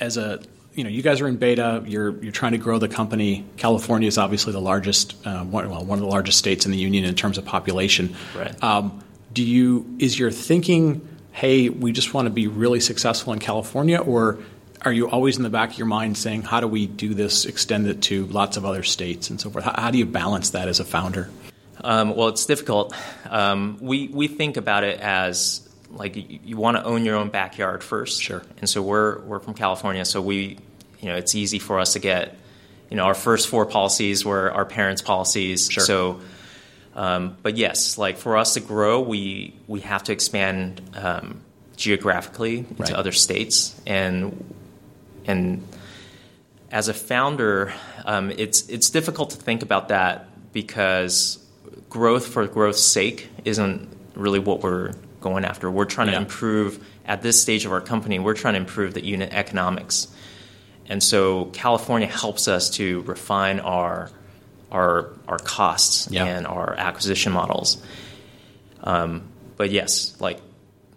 [0.00, 0.42] as a
[0.74, 1.82] you know, you guys are in beta.
[1.86, 3.44] You're you're trying to grow the company.
[3.56, 6.78] California is obviously the largest, uh, one, well, one of the largest states in the
[6.78, 8.14] union in terms of population.
[8.36, 8.62] Right.
[8.62, 13.38] Um, do you is your thinking, hey, we just want to be really successful in
[13.38, 14.38] California, or
[14.82, 17.44] are you always in the back of your mind saying, how do we do this,
[17.44, 19.64] extend it to lots of other states and so forth?
[19.64, 21.30] How, how do you balance that as a founder?
[21.84, 22.94] Um, well, it's difficult.
[23.28, 27.28] Um, we we think about it as like you, you want to own your own
[27.28, 28.20] backyard first.
[28.22, 28.42] Sure.
[28.58, 30.58] And so we're we're from California, so we
[31.00, 32.36] you know it's easy for us to get
[32.90, 35.68] you know our first four policies were our parents' policies.
[35.70, 35.84] Sure.
[35.84, 36.20] So.
[36.94, 41.40] Um, but yes, like for us to grow, we we have to expand um,
[41.74, 42.92] geographically into Right.
[42.92, 44.44] other states, and
[45.24, 45.66] and
[46.70, 47.72] as a founder,
[48.04, 51.38] um, it's it's difficult to think about that because
[51.88, 54.92] growth for growth's sake isn't really what we're
[55.22, 55.70] going after.
[55.70, 56.14] We're trying Yeah.
[56.14, 58.18] to improve at this stage of our company.
[58.18, 60.08] We're trying to improve the unit economics,
[60.88, 64.10] and so California helps us to refine our
[64.70, 66.24] our our costs Yeah.
[66.24, 67.78] and our acquisition models.
[68.82, 69.22] Um,
[69.56, 70.40] but yes, like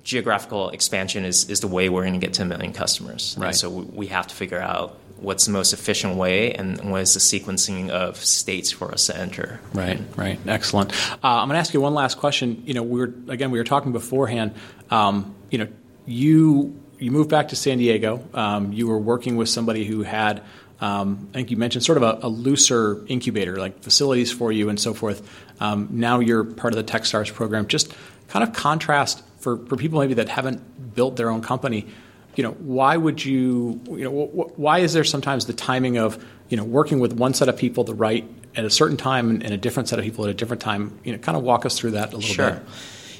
[0.03, 3.35] geographical expansion is, is the way we're going to get to a million customers.
[3.37, 3.47] Right.
[3.47, 7.01] And so we, we have to figure out what's the most efficient way and what
[7.01, 9.59] is the sequencing of states for us to enter.
[9.73, 10.91] Right, right, excellent.
[11.13, 12.63] Uh, I'm going to ask you one last question.
[12.65, 14.55] You know, we were again we were talking beforehand.
[14.89, 15.67] Um, you know,
[16.05, 18.23] you you moved back to San Diego.
[18.33, 20.41] Um, you were working with somebody who had,
[20.79, 24.69] um, I think you mentioned sort of a, a looser incubator, like facilities for you
[24.69, 25.27] and so forth.
[25.59, 27.67] Um, now you're part of the TechStars program.
[27.67, 27.93] Just
[28.27, 31.87] kind of contrast for, for people maybe that haven't built their own company.
[32.35, 33.79] You know, why would you?
[33.87, 37.13] You know, wh- wh- why is there sometimes the timing of you know working with
[37.13, 40.05] one set of people the right at a certain time and, a different set of
[40.05, 40.99] people at a different time?
[41.03, 42.51] You know, kind of walk us through that a little Sure.
[42.51, 42.61] bit.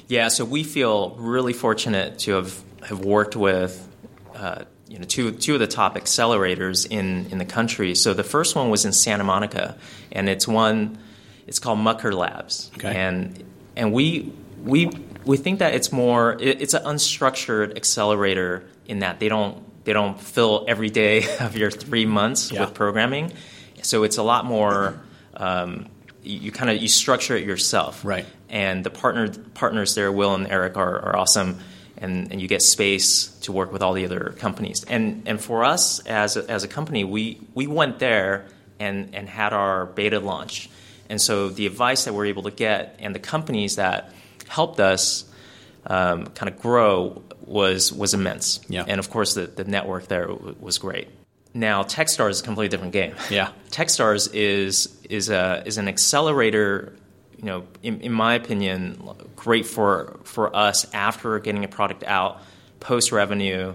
[0.08, 3.88] Yeah, so we feel really fortunate to have, have worked with
[4.34, 7.94] uh, you know two two of the top accelerators in in the country.
[7.94, 9.76] So the first one was in Santa Monica,
[10.12, 10.98] and it's one
[11.46, 12.94] it's called Mucker Labs, Okay.
[12.94, 13.42] and
[13.76, 14.90] and we we
[15.24, 19.92] we think that it's more it, it's an unstructured accelerator in that they don't they
[19.92, 22.62] don't fill every day of your three months Yeah.
[22.62, 23.32] with programming,
[23.82, 25.00] so it's a lot more.
[25.36, 25.86] Um,
[26.22, 28.26] you, you kind of you structure it yourself, Right.
[28.48, 31.58] And the partner partners there, Will and Eric, are, are awesome,
[31.98, 34.84] and, and you get space to work with all the other companies.
[34.88, 38.46] And and for us as a, as a company, we we went there
[38.80, 40.68] and and had our beta launch,
[41.10, 44.12] and so the advice that we're able to get and the companies that
[44.48, 45.24] helped us
[45.86, 48.60] um, kind of grow was was immense.
[48.68, 48.84] Yeah.
[48.86, 51.08] And of course, the, the network there w- was great.
[51.54, 53.14] Now, TechStars is a completely different game.
[53.30, 53.52] Yeah.
[53.70, 56.92] TechStars is is a is an accelerator.
[57.38, 62.42] You know, in, in my opinion, great for for us after getting a product out,
[62.80, 63.74] post revenue,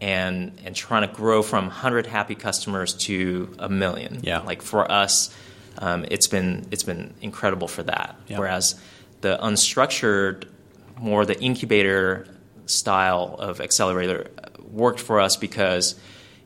[0.00, 4.20] and and trying to grow from hundred happy customers to a million.
[4.22, 4.40] Yeah.
[4.40, 5.34] Like for us,
[5.78, 8.16] um, it's been it's been incredible for that.
[8.26, 8.38] Yeah.
[8.38, 8.74] Whereas
[9.20, 10.44] the unstructured,
[10.98, 12.26] more the incubator
[12.66, 14.30] style of accelerator
[14.70, 15.94] worked for us because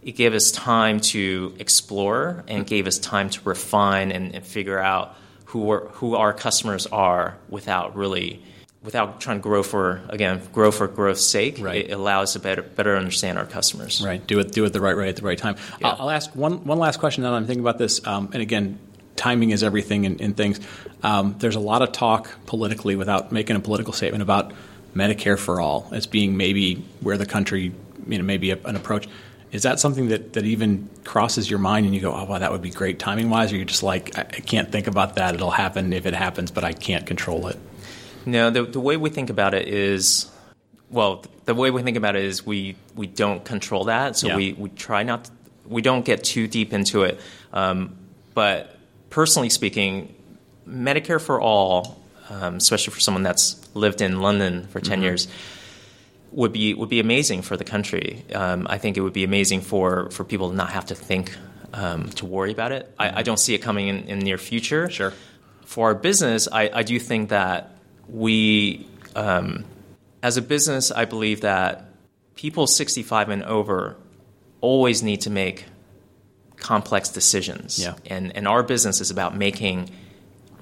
[0.03, 4.79] it gave us time to explore and gave us time to refine and, and figure
[4.79, 8.43] out who were, who our customers are without really
[8.83, 11.59] without trying to grow for again grow for growth's sake.
[11.61, 11.89] Right.
[11.89, 14.03] It allows us to better better understand our customers.
[14.05, 14.25] Right.
[14.25, 14.53] Do it.
[14.53, 15.57] Do it the right way at the right time.
[15.81, 15.89] Yeah.
[15.89, 17.25] I'll, I'll ask one one last question.
[17.25, 18.79] Now that I'm thinking about this, um, and again,
[19.17, 20.61] timing is everything in, in things.
[21.03, 24.53] Um, there's a lot of talk politically, without making a political statement, about
[24.99, 27.73] Medicare for all as being maybe where the country,
[28.07, 29.07] you know, maybe a, an approach.
[29.51, 32.53] Is that something that, that even crosses your mind and you go, oh, wow, that
[32.53, 33.51] would be great timing wise?
[33.51, 35.35] Or you're just like, I, I can't think about that.
[35.35, 37.57] It'll happen if it happens, but I can't control it.
[38.27, 40.31] No, the, the way we think about it is,
[40.91, 44.37] well, the way we think about it is we, we don't control that, so Yeah.
[44.37, 45.31] we, we try not, to,
[45.67, 47.19] we don't get too deep into it.
[47.53, 47.97] Um,
[48.35, 48.77] but
[49.09, 50.15] personally speaking,
[50.69, 55.29] Medicare for all, um, especially for someone that's lived in London for 10 years,
[56.33, 58.25] would be would be amazing for the country.
[58.35, 61.35] Um, I think it would be amazing for, for people to not have to think
[61.73, 62.93] um, to worry about it.
[62.99, 64.91] I, I don't see it coming in, in the near future.
[64.91, 65.13] Sure.
[65.65, 67.73] For our business, I, I do think that
[68.09, 69.65] we, um,
[70.23, 71.91] as a business, I believe that
[72.35, 73.97] people 65 and over
[74.61, 75.67] always need to make
[76.57, 77.79] complex decisions.
[77.79, 77.95] Yeah.
[78.07, 79.91] And, and our business is about making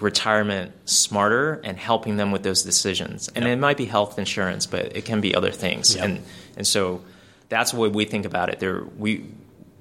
[0.00, 3.28] retirement smarter and helping them with those decisions.
[3.34, 3.52] And Yep.
[3.52, 5.94] it might be health insurance, but it can be other things.
[5.96, 6.04] Yep.
[6.04, 6.22] And
[6.56, 7.02] and so
[7.48, 8.58] that's what we think about it.
[8.60, 9.24] There we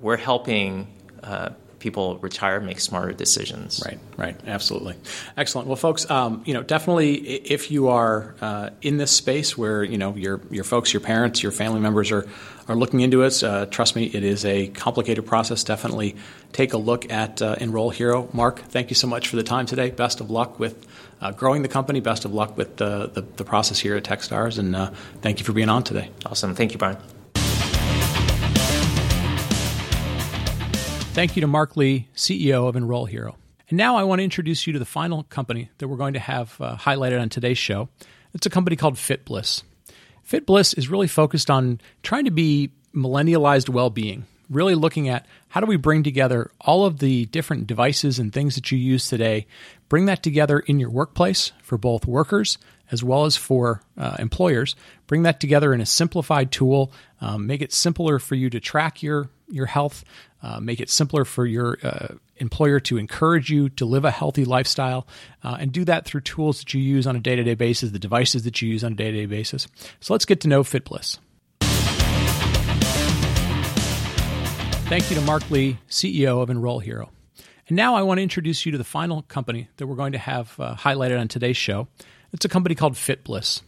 [0.01, 0.87] we're helping
[1.23, 1.49] uh,
[1.85, 3.83] people retire, make smarter decisions.
[3.85, 4.95] Right, right, absolutely,
[5.37, 5.67] excellent.
[5.67, 9.99] Well, folks, um, you know, definitely, if you are uh, in this space where you
[9.99, 12.27] know your your folks, your parents, your family members are
[12.67, 15.63] are looking into it, uh, trust me, it is a complicated process.
[15.63, 16.15] Definitely
[16.53, 18.27] take a look at uh, Enroll Hero.
[18.33, 19.91] Mark, thank you so much for the time today.
[19.91, 20.87] Best of luck with
[21.21, 21.99] uh, growing the company.
[21.99, 24.89] Best of luck with the the, the process here at TechStars, and uh,
[25.21, 26.09] thank you for being on today.
[26.25, 26.55] Awesome.
[26.55, 26.97] Thank you, Brian.
[31.15, 33.37] Thank you to Mark Lee, CEO of Enroll Hero.
[33.69, 36.19] And now I want to introduce you to the final company that we're going to
[36.19, 37.87] have uh, highlighted on today's show.
[38.33, 39.63] It's a company called FitBliss.
[40.29, 45.61] FitBliss is really focused on trying to be millennialized well being, really looking at how
[45.61, 49.47] do we bring together all of the different devices and things that you use today,
[49.87, 52.57] bring that together in your workplace for both workers
[52.91, 54.75] as well as for uh, employers,
[55.07, 59.01] bring that together in a simplified tool, um, make it simpler for you to track
[59.01, 60.03] your, your health,
[60.43, 64.45] uh, make it simpler for your uh, employer to encourage you to live a healthy
[64.45, 65.07] lifestyle,
[65.43, 67.91] uh, and do that through tools that you use on a day to day basis,
[67.91, 69.67] the devices that you use on a day to day basis.
[69.99, 71.19] So let's get to know FitBliss.
[74.87, 77.09] Thank you to Mark Lee, CEO of Enroll Hero.
[77.67, 80.19] And now I want to introduce you to the final company that we're going to
[80.19, 81.87] have uh, highlighted on today's show.
[82.35, 83.61] It's a company called FitBliss.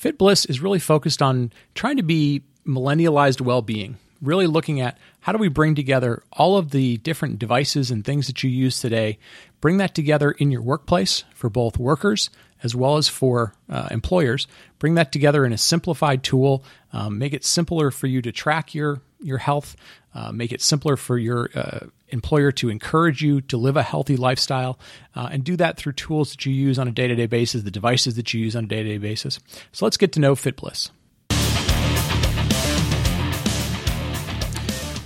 [0.00, 5.32] FitBliss is really focused on trying to be millennialized well being, really looking at how
[5.32, 9.18] do we bring together all of the different devices and things that you use today,
[9.60, 12.30] bring that together in your workplace for both workers
[12.62, 14.46] as well as for uh, employers,
[14.78, 18.74] bring that together in a simplified tool, um, make it simpler for you to track
[18.74, 19.76] your, your health,
[20.14, 24.16] uh, make it simpler for your uh, employer to encourage you to live a healthy
[24.16, 24.78] lifestyle,
[25.14, 27.62] uh, and do that through tools that you use on a day to day basis,
[27.62, 29.38] the devices that you use on a day to day basis.
[29.72, 30.90] So let's get to know FitBliss.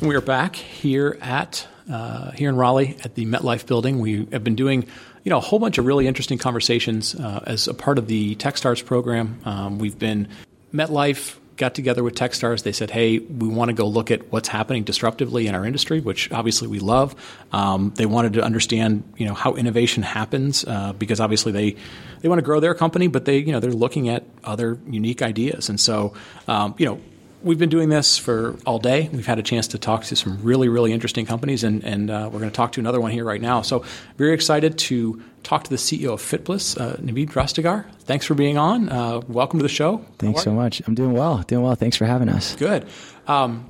[0.00, 4.00] We are back here at uh, here in Raleigh at the MetLife building.
[4.00, 4.86] We have been doing
[5.22, 8.34] you know a whole bunch of really interesting conversations uh, as a part of the
[8.36, 9.40] TechStars program.
[9.44, 10.28] Um, we've been
[10.74, 12.62] MetLife got together with TechStars.
[12.62, 16.00] They said, "Hey, we want to go look at what's happening disruptively in our industry,
[16.00, 17.14] which obviously we love."
[17.52, 21.76] Um, they wanted to understand, you know, how innovation happens uh, because obviously they
[22.20, 25.22] they want to grow their company, but they you know they're looking at other unique
[25.22, 26.14] ideas, and so
[26.48, 27.00] um, you know
[27.42, 29.08] we've been doing this for all day.
[29.12, 32.28] We've had a chance to talk to some really, really interesting companies, and, and uh,
[32.32, 33.62] we're going to talk to another one here right now.
[33.62, 33.84] So,
[34.16, 37.90] very excited to talk to the CEO of FitBliss, uh, Navid Rastegar.
[38.00, 38.88] Thanks for being on.
[38.88, 40.04] Uh, welcome to the show.
[40.18, 40.82] Thanks so much.
[40.86, 41.38] I'm doing well.
[41.42, 41.74] Doing well.
[41.74, 42.54] Thanks for having us.
[42.56, 42.86] Good.
[43.26, 43.68] Um,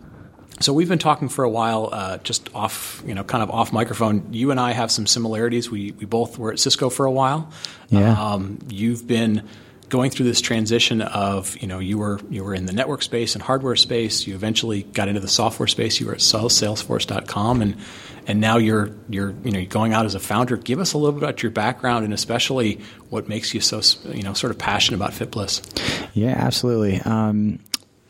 [0.60, 3.72] so we've been talking for a while, uh, just off, you know, kind of off
[3.72, 4.32] microphone.
[4.32, 5.70] You and I have some similarities.
[5.70, 7.50] We we both were at Cisco for a while.
[7.88, 8.12] Yeah.
[8.12, 9.48] Um, you've been
[9.92, 13.34] going through this transition of you know you were you were in the network space
[13.34, 14.26] and hardware space.
[14.26, 16.00] You eventually got into the software space.
[16.00, 17.76] You were at Salesforce.com, and
[18.26, 20.56] and now you're you're you know going out as a founder.
[20.56, 22.80] Give us a little bit about your background and especially
[23.10, 26.08] what makes you so you know sort of passionate about FitBliss.
[26.14, 26.98] Yeah, absolutely.
[27.00, 27.58] Um,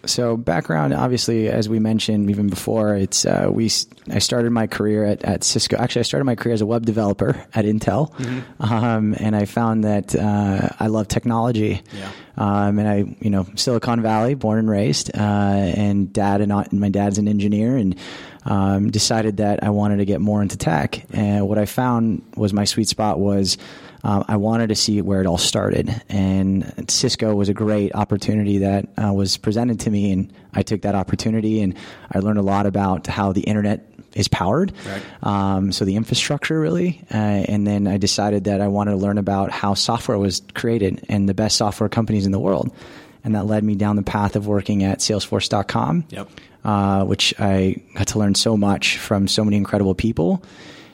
[0.04, 3.70] so background, obviously, as we mentioned even before, it's uh, we.
[4.10, 5.76] I started my career at, at Cisco.
[5.76, 8.62] Actually, I started my career as a web developer at Intel, mm-hmm.
[8.62, 11.82] um, and I found that uh, I love technology.
[11.92, 12.10] Yeah.
[12.34, 16.88] Um, and I, you know, Silicon Valley, born and raised, uh, and dad and my
[16.88, 17.94] dad's an engineer, and
[18.44, 21.04] um, decided that I wanted to get more into tech.
[21.12, 23.58] And what I found was my sweet spot was
[24.04, 26.02] uh, I wanted to see where it all started.
[26.08, 30.82] And Cisco was a great opportunity that uh, was presented to me, and I took
[30.82, 31.76] that opportunity and
[32.10, 34.72] I learned a lot about how the internet is powered.
[34.86, 35.02] Right.
[35.22, 39.18] Um, so the infrastructure really, uh, and then I decided that I wanted to learn
[39.18, 42.74] about how software was created and the best software companies in the world,
[43.24, 46.06] and that led me down the path of working at Salesforce.com.
[46.10, 46.28] Yep.
[46.64, 50.44] Uh, which I got to learn so much from so many incredible people,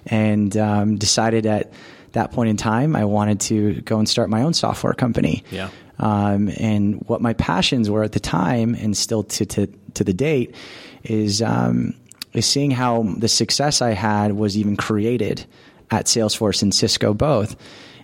[0.06, 1.70] and um, decided at
[2.19, 5.45] that point in time, I wanted to go and start my own software company.
[5.51, 5.71] Yeah.
[5.99, 10.12] Um, and what my passions were at the time, and still to to, to the
[10.12, 10.55] date,
[11.03, 11.95] is um,
[12.33, 15.45] is seeing how the success I had was even created
[15.91, 17.57] at Salesforce and Cisco both.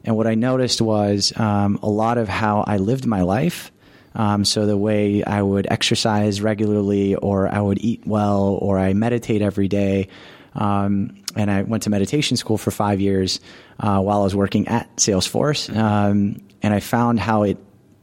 [0.04, 3.70] And what I noticed was um, a lot of how I lived my life.
[4.14, 8.92] Um, so the way I would exercise regularly, or I would eat well, or I
[8.92, 10.08] meditate every day,
[10.54, 13.40] um, and I went to meditation school for five years
[13.80, 15.74] uh, while I was working at Salesforce.
[15.74, 17.58] Um, and I found how it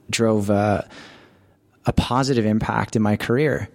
[0.10, 0.88] drove a,
[1.86, 3.70] a, positive impact in my career.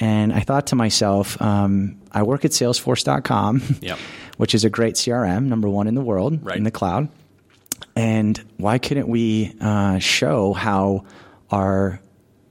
[0.00, 3.98] And I thought to myself, um, I work at Salesforce.com, yep.
[4.36, 6.56] which is a great CRM, number one in the world right.
[6.56, 7.08] in the cloud.
[7.94, 11.04] And why couldn't we uh, show how
[11.50, 12.00] our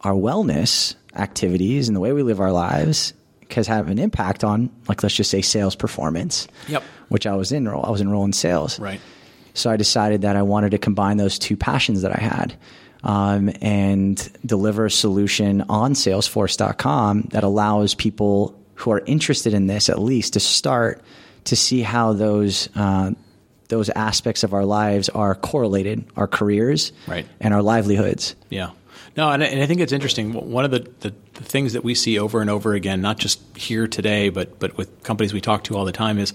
[0.01, 3.13] our wellness activities and the way we live our lives
[3.53, 6.47] has have an impact on, like, let's just say sales performance.
[6.67, 6.83] Yep.
[7.09, 8.79] Which I was in, I was enrolled in sales.
[8.79, 8.99] Right.
[9.53, 12.57] So I decided that I wanted to combine those two passions that I had.
[13.03, 19.87] Um, and deliver a solution on Salesforce.com that allows people who are interested in this
[19.87, 21.01] at least to start
[21.45, 23.11] to see how those uh,
[23.69, 27.25] those aspects of our lives are correlated, our careers, right.
[27.39, 28.35] and our livelihoods.
[28.49, 28.71] Yeah.
[29.17, 30.31] No, and I, and I think it's interesting.
[30.31, 33.41] One of the, the, the, things that we see over and over again, not just
[33.57, 36.33] here today, but but with companies we talk to all the time, is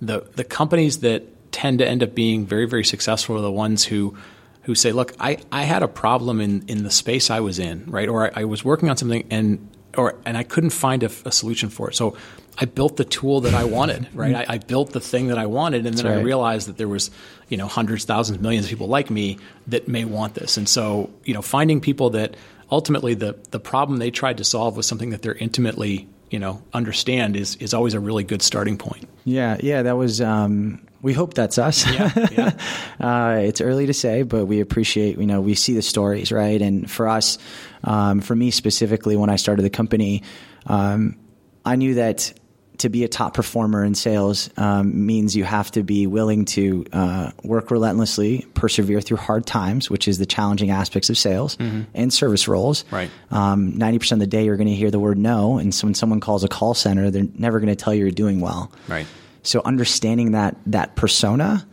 [0.00, 3.84] the the companies that tend to end up being very very successful are the ones
[3.84, 4.16] who
[4.62, 7.84] who say, "Look, I, I had a problem in, in the space I was in,
[7.86, 8.08] right?
[8.08, 11.32] Or I, I was working on something and or and I couldn't find a, a,
[11.32, 11.94] solution for it.
[11.94, 12.16] So
[12.58, 14.34] I built the tool that I wanted, right?
[14.34, 16.18] I, I, built the thing that I wanted, and then right.
[16.18, 17.10] I realized that there was,
[17.48, 19.38] you know, hundreds, thousands, millions of people like me
[19.68, 20.56] that may want this.
[20.56, 22.36] And so, you know, finding people that
[22.70, 26.62] ultimately the the problem they tried to solve was something that they're intimately, you know,
[26.72, 29.08] understand is is always a really good starting point.
[29.24, 30.20] Yeah, yeah, that was.
[30.20, 31.84] Um, we hope that's us.
[31.86, 32.52] Yeah, yeah.
[33.00, 35.18] uh, it's early to say, but we appreciate.
[35.18, 36.60] You know, we see the stories, right?
[36.60, 37.38] And for us,
[37.84, 40.22] um, for me specifically, when I started the company,
[40.66, 41.18] um,
[41.64, 42.32] I knew that
[42.78, 46.84] to be a top performer in sales um, means you have to be willing to
[46.92, 51.82] uh, work relentlessly, persevere through hard times, which is the challenging aspects of sales mm-hmm.
[51.94, 52.84] and service roles.
[52.90, 53.10] Right.
[53.30, 55.86] Um, ninety percent of the day, you're going to hear the word no, and so
[55.86, 58.72] when someone calls a call center, they're never going to tell you you're doing well.
[58.88, 59.06] Right.
[59.42, 61.66] So understanding that that persona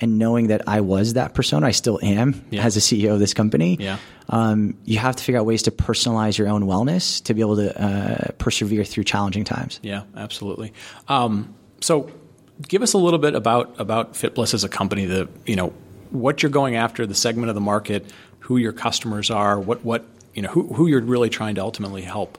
[0.00, 2.64] and knowing that I was that persona, I still am yeah.
[2.64, 3.76] as a CEO of this company.
[3.78, 3.98] Yeah.
[4.28, 7.56] Um, you have to figure out ways to personalize your own wellness to be able
[7.56, 9.80] to uh, persevere through challenging times.
[9.82, 10.72] Yeah, absolutely.
[11.08, 12.10] Um, so,
[12.66, 15.04] give us a little bit about about FitBliss as a company.
[15.04, 15.72] The you know
[16.10, 20.04] what you're going after, the segment of the market, who your customers are, what what
[20.34, 22.38] you know who who you're really trying to ultimately help.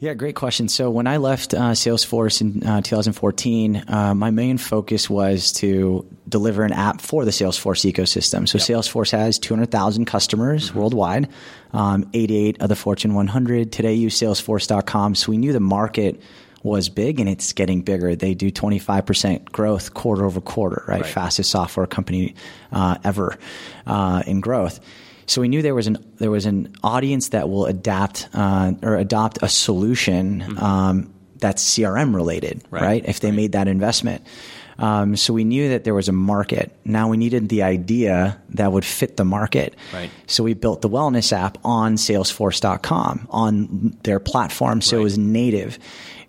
[0.00, 0.68] Yeah, great question.
[0.68, 6.06] So when I left uh, Salesforce in uh, 2014, uh, my main focus was to
[6.28, 8.48] deliver an app for the Salesforce ecosystem.
[8.48, 8.66] So yep.
[8.84, 10.78] Salesforce has 200,000 customers mm-hmm.
[10.78, 11.28] worldwide,
[11.72, 15.14] um, 88 of the Fortune 100 today use Salesforce.com.
[15.14, 16.20] So we knew the market
[16.62, 18.16] was big and it's getting bigger.
[18.16, 21.02] They do 25% growth quarter over quarter, right?
[21.02, 21.10] right.
[21.10, 22.34] Fastest software company
[22.72, 23.38] uh, ever
[23.86, 24.80] uh, in growth.
[25.26, 28.96] So we knew there was an there was an audience that will adapt uh, or
[28.96, 30.58] adopt a solution mm-hmm.
[30.58, 32.82] um, that's CRM related, right?
[32.82, 33.04] right?
[33.06, 33.36] If they right.
[33.36, 34.24] made that investment.
[34.78, 36.76] Um, so we knew that there was a market.
[36.84, 39.76] Now we needed the idea that would fit the market.
[39.92, 40.10] Right.
[40.26, 45.00] So we built the wellness app on Salesforce.com on their platform, so right.
[45.00, 45.78] it was native.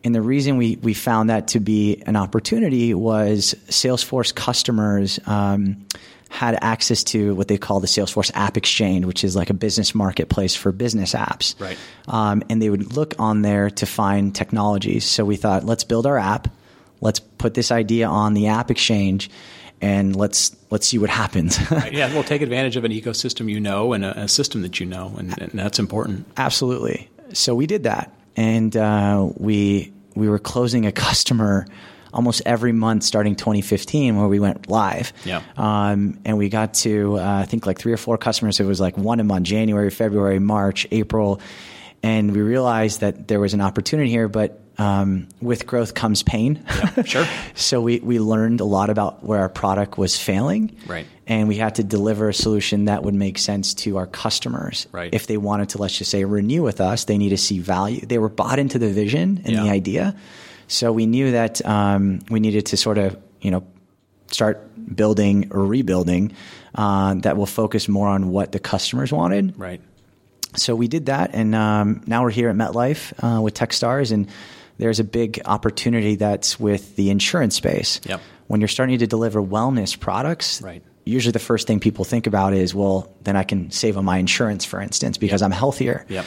[0.03, 5.87] And the reason we, we found that to be an opportunity was Salesforce customers um,
[6.29, 9.95] had access to what they call the Salesforce App Exchange, which is like a business
[9.95, 11.59] marketplace for business apps.
[11.59, 11.77] Right.
[12.07, 15.05] Um, and they would look on there to find technologies.
[15.05, 16.49] So we thought, let's build our app.
[17.01, 19.29] Let's put this idea on the App Exchange
[19.81, 21.59] and let's let's see what happens.
[21.71, 24.79] right, yeah, we'll take advantage of an ecosystem you know and a, a system that
[24.79, 26.25] you know, and, and, that's important.
[26.37, 27.09] Absolutely.
[27.33, 31.67] So we did that, and uh, we we were closing a customer
[32.15, 35.11] almost every month starting 2015 where we went live.
[35.25, 35.43] Yeah.
[35.57, 38.59] Um, and we got to, uh, I think like three or four customers.
[38.59, 41.41] It was like one a month, January, February, March, April.
[42.01, 46.63] And we realized that there was an opportunity here, but um, with growth comes pain.
[46.67, 47.27] Yeah, sure.
[47.55, 50.75] so we, we learned a lot about where our product was failing.
[50.87, 51.07] Right.
[51.27, 54.87] And we had to deliver a solution that would make sense to our customers.
[54.91, 55.13] Right.
[55.13, 58.01] If they wanted to, let's just say, renew with us, they need to see value.
[58.01, 59.63] They were bought into the vision and yeah.
[59.63, 60.15] the idea.
[60.67, 63.65] So we knew that um, we needed to sort of, you know,
[64.31, 66.33] start building or rebuilding
[66.73, 69.57] uh, that will focus more on what the customers wanted.
[69.57, 69.81] Right.
[70.55, 74.29] So we did that, and um, now we're here at MetLife uh, with TechStars, and
[74.77, 77.99] there's a big opportunity that's with the insurance space.
[78.05, 78.21] Yep.
[78.47, 80.81] When you're starting to deliver wellness products, right.
[81.03, 84.17] usually the first thing people think about is, well, then I can save on my
[84.17, 85.47] insurance, for instance, because yep.
[85.47, 86.05] I'm healthier.
[86.07, 86.25] Yep.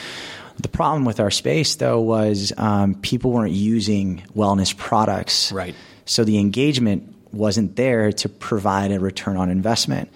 [0.59, 5.51] The problem with our space, though, was um, people weren't using wellness products.
[5.51, 5.75] Right.
[6.05, 10.09] So the engagement wasn't there to provide a return on investment.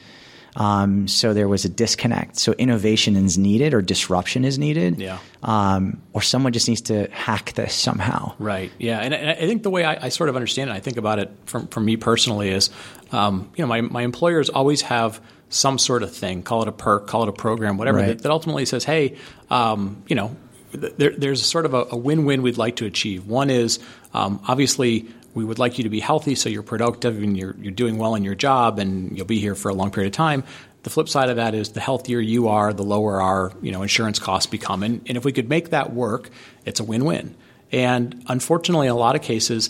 [0.55, 2.37] Um, so there was a disconnect.
[2.37, 4.99] So innovation is needed, or disruption is needed.
[4.99, 5.17] Yeah.
[5.41, 8.33] Um, or someone just needs to hack this somehow.
[8.37, 8.71] Right.
[8.77, 8.99] Yeah.
[8.99, 11.19] And, and I think the way I, I, sort of understand it, I think about
[11.19, 12.69] it from, from me personally is,
[13.11, 15.19] um, you know, my, my employers always have
[15.53, 18.07] some sort of thing, call it a perk, call it a program, whatever, right.
[18.07, 19.17] that, that, ultimately says, hey,
[19.49, 20.35] um, you know,
[20.71, 23.27] there, there's sort of a, a, win-win we'd like to achieve.
[23.27, 23.79] One is
[24.13, 27.71] um, obviously we would like you to be healthy so you're productive and you're, you're
[27.71, 30.43] doing well in your job and you'll be here for a long period of time.
[30.81, 33.83] The flip side of that is the healthier you are, the lower our you know
[33.83, 34.83] insurance costs become.
[34.83, 36.29] And, and if we could make that work,
[36.65, 37.35] it's a win-win.
[37.71, 39.69] And unfortunately, in a lot of cases,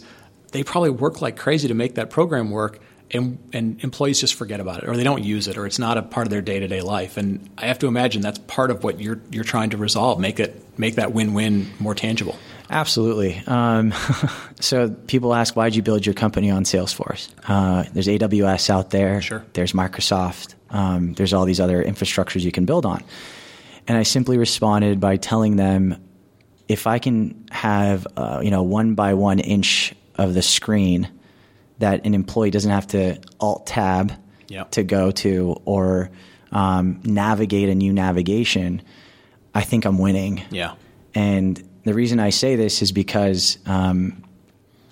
[0.53, 2.79] they probably work like crazy to make that program work–
[3.11, 5.97] and, and employees just forget about it or they don't use it or it's not
[5.97, 7.17] a part of their day-to-day life.
[7.17, 10.39] And i have to imagine that's part of what you're, you're trying to resolve make
[10.39, 12.37] it make that win-win more tangible.
[12.69, 13.41] Absolutely.
[13.45, 13.93] Um,
[14.59, 17.29] so people ask why did you build your company on salesforce?
[17.47, 19.21] Uh, there's aws out there.
[19.21, 19.45] Sure.
[19.53, 20.55] there's microsoft.
[20.69, 23.03] Um, there's all these other infrastructures you can build on.
[23.87, 25.97] And i simply responded by telling them
[26.69, 31.09] if i can have uh, you know one by one inch of the screen
[31.79, 34.13] that an employee doesn't have to alt tab
[34.47, 34.71] yep.
[34.71, 36.11] to go to or
[36.51, 38.81] um, navigate a new navigation,
[39.53, 40.43] I think I'm winning.
[40.51, 40.75] Yeah.
[41.15, 44.23] And the reason I say this is because um,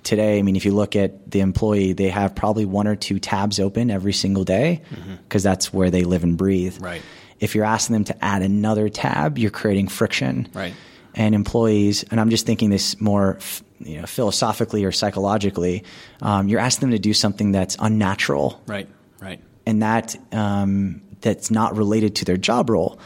[0.03, 3.19] today, I mean, if you look at the employee, they have probably one or two
[3.19, 5.49] tabs open every single day because mm-hmm.
[5.49, 6.77] that's where they live and breathe.
[6.81, 7.01] Right.
[7.39, 10.47] If you're asking them to add another tab, you're creating friction.
[10.53, 10.73] Right.
[11.13, 13.37] And employees, and I'm just thinking this more
[13.85, 15.83] you know, philosophically or psychologically,
[16.21, 18.87] um, you're asking them to do something that's unnatural, right,
[19.19, 22.99] right, and that um, that's not related to their job role.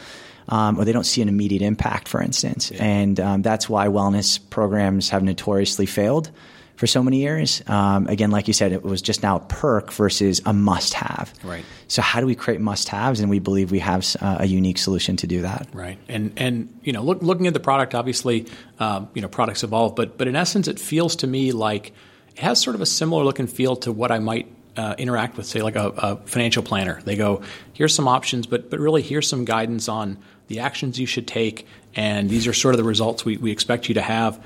[0.48, 2.70] Um, or they don't see an immediate impact, for instance.
[2.70, 2.84] Yeah.
[2.84, 6.30] And um, that's why wellness programs have notoriously failed
[6.76, 7.62] for so many years.
[7.66, 11.32] Um, again, like you said, it was just now a perk versus a must have.
[11.42, 11.64] Right.
[11.88, 13.20] So how do we create must haves?
[13.20, 15.68] And we believe we have uh, a unique solution to do that.
[15.72, 15.98] Right.
[16.08, 18.46] And and you know, look, looking at the product, obviously,
[18.78, 21.92] um, you know, products evolve, but but in essence, it feels to me like
[22.36, 25.38] it has sort of a similar look and feel to what I might uh, interact
[25.38, 27.00] with, say, like a, a, financial planner.
[27.02, 30.18] They go, here's some options, but but really here's some guidance on
[30.48, 33.88] the actions you should take, and these are sort of the results we, we expect
[33.88, 34.38] you to have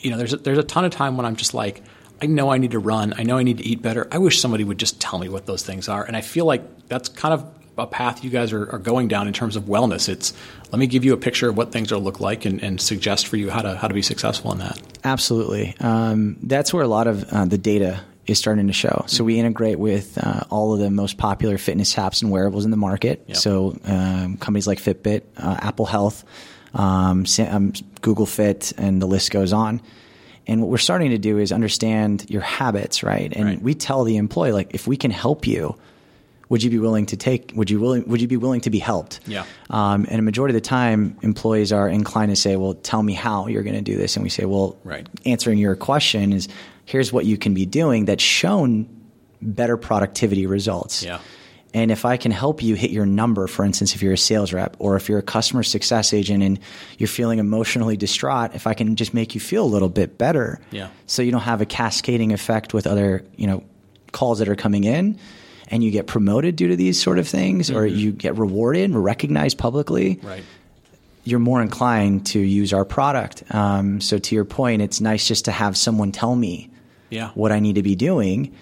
[0.00, 1.82] you know, there's a, there's a ton of time when I'm just like,
[2.20, 3.14] I know I need to run.
[3.16, 4.06] I know I need to eat better.
[4.12, 6.04] I wish somebody would just tell me what those things are.
[6.04, 9.26] And I feel like that's kind of a path you guys are, are, going down
[9.26, 10.08] in terms of wellness.
[10.08, 10.32] It's
[10.70, 13.26] let me give you a picture of what things will look like and, and suggest
[13.26, 14.80] for you how to how to be successful in that.
[15.04, 19.04] Absolutely, um, that's where a lot of uh, the data is starting to show.
[19.08, 22.70] So we integrate with uh, all of the most popular fitness apps and wearables in
[22.70, 23.24] the market.
[23.26, 23.36] Yep.
[23.36, 26.24] So um, companies like Fitbit, uh, Apple Health,
[26.74, 29.80] um, um, Google Fit, and the list goes on.
[30.46, 33.32] And what we're starting to do is understand your habits, right?
[33.34, 33.62] And right.
[33.62, 35.76] we tell the employee like, if we can help you
[36.52, 37.50] would you be willing to take?
[37.56, 38.06] Would you willing?
[38.08, 39.20] Would you be willing to be helped?
[39.26, 39.46] Yeah.
[39.70, 43.14] Um, and a majority of the time, employees are inclined to say, "Well, tell me
[43.14, 45.08] how you're going to do this." And we say, "Well, right.
[45.24, 46.48] answering your question is
[46.84, 48.86] here's what you can be doing that's shown
[49.40, 51.20] better productivity results." Yeah.
[51.74, 54.52] And if I can help you hit your number, for instance, if you're a sales
[54.52, 56.58] rep or if you're a customer success agent and
[56.98, 60.60] you're feeling emotionally distraught, if I can just make you feel a little bit better,
[60.70, 60.88] yeah.
[61.06, 63.64] so you don't have a cascading effect with other, you know,
[64.12, 65.18] calls that are coming in,
[65.68, 67.78] and you get promoted due to these sort of things, mm-hmm.
[67.78, 70.44] or you get rewarded and recognized publicly, right.
[71.24, 73.42] you're more inclined to use our product.
[73.54, 76.68] Um, so, to your point, it's nice just to have someone tell me
[77.08, 77.30] yeah.
[77.30, 78.54] what I need to be doing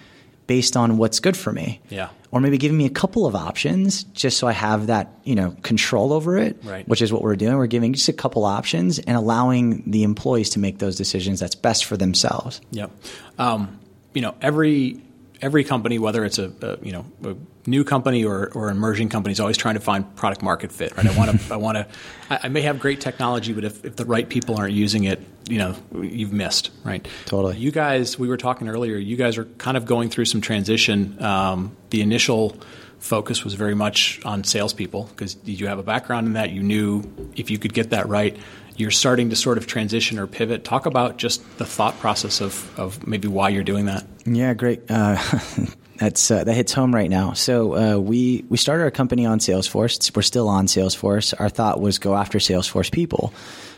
[0.47, 1.81] based on what's good for me.
[1.89, 2.11] Yeah.
[2.33, 5.57] Or maybe giving me a couple of options just so I have that, you know,
[5.63, 6.87] control over it, right.
[6.87, 7.57] which is what we're doing.
[7.57, 11.57] We're giving just a couple options and allowing the employees to make those decisions that's
[11.57, 12.61] best for themselves.
[12.71, 12.93] Yep.
[13.39, 13.81] Um,
[14.15, 15.01] you know, every
[15.43, 17.37] every company, whether it's a, a, you know a
[17.69, 20.97] new company or, or emerging company, is always trying to find product market fit.
[20.97, 21.07] Right?
[21.07, 21.87] I want to I want to
[22.29, 25.21] I, I, may have great technology, but if, if the right people aren't using it,
[25.49, 26.71] you know, you've missed.
[26.85, 27.07] Right?
[27.27, 27.57] Totally.
[27.59, 28.97] You guys, we were talking earlier.
[28.97, 31.23] You guys are kind of going through some transition.
[31.23, 32.57] Um, the initial
[32.99, 36.51] focus was very much on salespeople because you have a background in that.
[36.51, 37.03] You knew
[37.35, 38.37] if you could get that right
[38.81, 40.65] you're starting to sort of transition or pivot.
[40.65, 44.07] Talk about just the thought process of, of maybe why you're doing that.
[44.25, 44.83] Yeah, great.
[44.91, 45.23] Uh,
[45.99, 47.35] that's uh, that hits home right now.
[47.35, 50.15] So uh, we we started our company on Salesforce.
[50.17, 51.39] We're still on Salesforce.
[51.39, 53.33] Our thought was go after Salesforce people,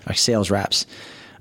[0.07, 0.87] our sales reps.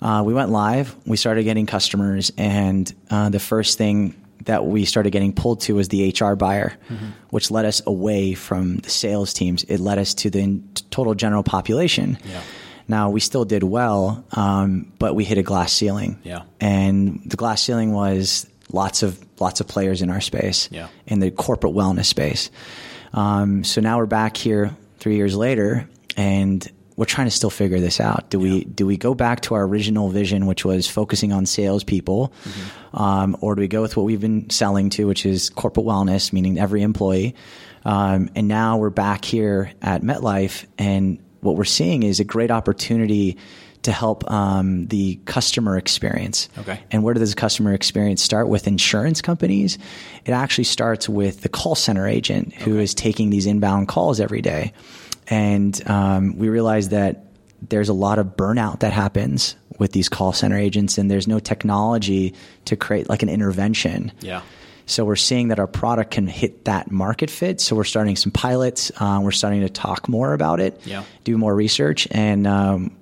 [0.01, 0.95] Uh, we went live.
[1.05, 5.75] We started getting customers, and uh, the first thing that we started getting pulled to
[5.75, 7.09] was the HR buyer, mm-hmm.
[7.29, 9.63] which led us away from the sales teams.
[9.65, 10.59] It led us to the
[10.89, 12.17] total general population.
[12.25, 12.41] Yeah.
[12.91, 16.19] Now we still did well, um, but we hit a glass ceiling.
[16.23, 16.43] Yeah.
[16.59, 20.67] And the glass ceiling was lots of lots of players in our space.
[20.71, 20.89] Yeah.
[21.07, 22.51] In the corporate wellness space.
[23.13, 25.87] Um, so now we're back here three years later,
[26.17, 28.29] and we're trying to still figure this out.
[28.29, 28.53] Do yeah.
[28.55, 32.97] we do we go back to our original vision, which was focusing on salespeople, mm-hmm.
[32.97, 36.33] um, or do we go with what we've been selling to, which is corporate wellness,
[36.33, 37.35] meaning every employee?
[37.85, 42.51] Um, and now we're back here at MetLife, and what we're seeing is a great
[42.51, 43.37] opportunity
[43.83, 46.49] to help um, the customer experience.
[46.59, 46.79] Okay.
[46.91, 49.77] And where does the customer experience start with insurance companies?
[50.25, 52.83] It actually starts with the call center agent who okay.
[52.83, 54.73] is taking these inbound calls every day.
[55.27, 57.25] And um, we realize that
[57.69, 61.39] there's a lot of burnout that happens with these call center agents, and there's no
[61.39, 62.35] technology
[62.65, 64.11] to create like an intervention.
[64.19, 64.41] Yeah.
[64.85, 67.61] So we're seeing that our product can hit that market fit.
[67.61, 68.91] So we're starting some pilots.
[68.97, 71.03] Uh, we're starting to talk more about it, yeah.
[71.23, 72.95] do more research, and um,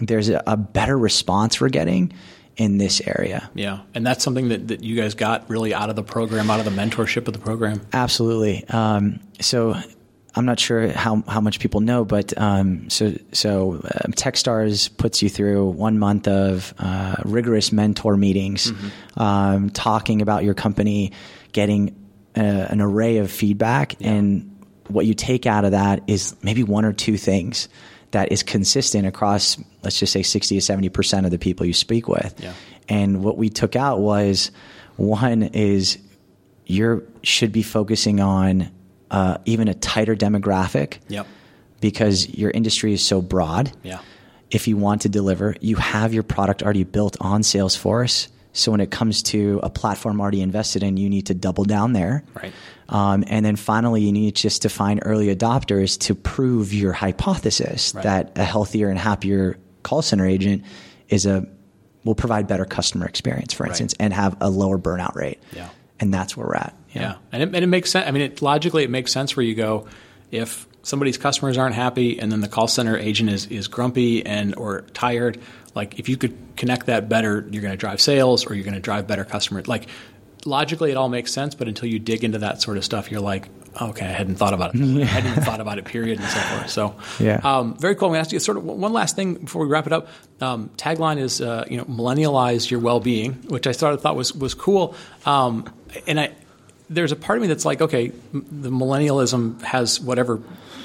[0.00, 2.12] there's a, a, better response we're getting
[2.56, 3.48] in this area.
[3.54, 6.58] Yeah, and that's something that, that you guys got really out of the program, out
[6.58, 7.80] of the mentorship of the program.
[7.92, 8.64] Absolutely.
[8.68, 9.74] Um, so
[10.34, 15.22] I'm not sure how, how much people know, but um, so so uh, TechStars puts
[15.22, 19.20] you through one month of uh, rigorous mentor meetings, mm-hmm.
[19.20, 21.12] um, talking about your company,
[21.52, 21.94] getting
[22.34, 24.12] a, an array of feedback, yeah.
[24.12, 27.68] and what you take out of that is maybe one or two things
[28.12, 31.74] that is consistent across, let's just say, sixty to seventy percent of the people you
[31.74, 32.34] speak with.
[32.38, 32.52] Yeah.
[32.88, 34.50] And what we took out was
[34.96, 35.98] one is
[36.66, 38.70] you should be focusing on
[39.12, 40.98] uh, even a tighter demographic.
[41.08, 41.26] Yep.
[41.80, 43.70] Because your industry is so broad.
[43.82, 44.00] Yeah.
[44.50, 48.28] If you want to deliver, you have your product already built on Salesforce.
[48.52, 51.92] So when it comes to a platform already invested in, you need to double down
[51.92, 52.24] there.
[52.34, 52.52] Right.
[52.88, 57.94] Um, and then finally, you need just to find early adopters to prove your hypothesis
[57.94, 58.04] right.
[58.04, 60.64] that a healthier and happier call center agent
[61.08, 61.46] is a
[62.04, 64.04] will provide better customer experience, for instance, right.
[64.04, 65.40] and have a lower burnout rate.
[65.52, 65.68] Yeah
[66.02, 66.74] and that's where we're at.
[66.92, 67.14] Yeah, yeah.
[67.32, 68.06] And, it, and it makes sense.
[68.06, 69.86] I mean, it, logically, it makes sense where you go
[70.30, 74.54] if somebody's customers aren't happy, and then the call center agent is is grumpy and
[74.56, 75.40] or tired.
[75.74, 78.74] Like if you could connect that better, you're going to drive sales, or you're going
[78.74, 79.62] to drive better customer.
[79.66, 79.86] Like
[80.44, 83.20] logically, it all makes sense, but until you dig into that sort of stuff, you're
[83.20, 83.48] like,
[83.80, 84.80] okay, I hadn't thought about it.
[84.80, 85.84] I hadn't even thought about it.
[85.84, 86.70] Period, and so forth.
[86.70, 88.08] So, yeah, um, very cool.
[88.08, 90.08] I'm going to ask you sort of one last thing before we wrap it up.
[90.40, 94.34] Um, tagline is, uh, you know, millennialize your well-being, which I sort of thought was
[94.34, 94.94] was cool.
[95.24, 95.72] Um,
[96.06, 96.32] and I
[96.94, 100.40] there's a part of me that's like, okay, the millennialism has whatever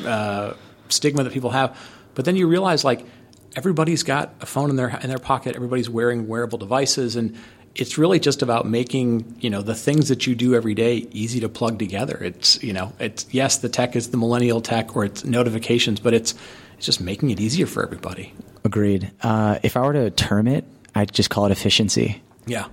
[0.05, 0.53] uh,
[0.89, 1.77] stigma that people have,
[2.15, 3.05] but then you realize like
[3.55, 7.35] everybody's got a phone in their in their pocket, everybody's wearing wearable devices, and
[7.75, 11.39] it's really just about making you know the things that you do every day easy
[11.41, 12.17] to plug together.
[12.21, 16.13] It's you know it's yes the tech is the millennial tech or it's notifications, but
[16.13, 16.33] it's
[16.77, 18.33] it's just making it easier for everybody.
[18.63, 19.11] Agreed.
[19.21, 22.21] Uh, if I were to term it, I'd just call it efficiency.
[22.45, 22.67] Yeah.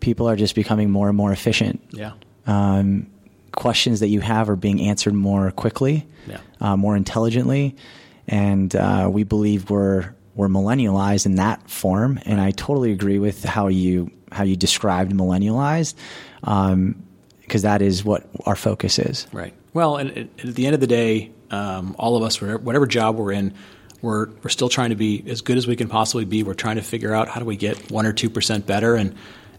[0.00, 1.82] People are just becoming more and more efficient.
[1.90, 2.12] Yeah.
[2.46, 3.06] Um,
[3.52, 6.38] questions that you have are being answered more quickly, Yeah.
[6.60, 7.74] uh, more intelligently,
[8.28, 12.20] and uh, we believe we're we're millennialized in that form.
[12.26, 15.96] And I totally agree with how you how you described millennialized,
[16.40, 19.26] because that is what our focus is.
[19.32, 19.54] Right.
[19.72, 23.16] Well, and at the end of the day, um, all of us, whatever, whatever job
[23.16, 23.54] we're in,
[24.02, 26.42] we're we're still trying to be as good as we can possibly be.
[26.42, 29.14] We're trying to figure out how do we get one or two percent better, and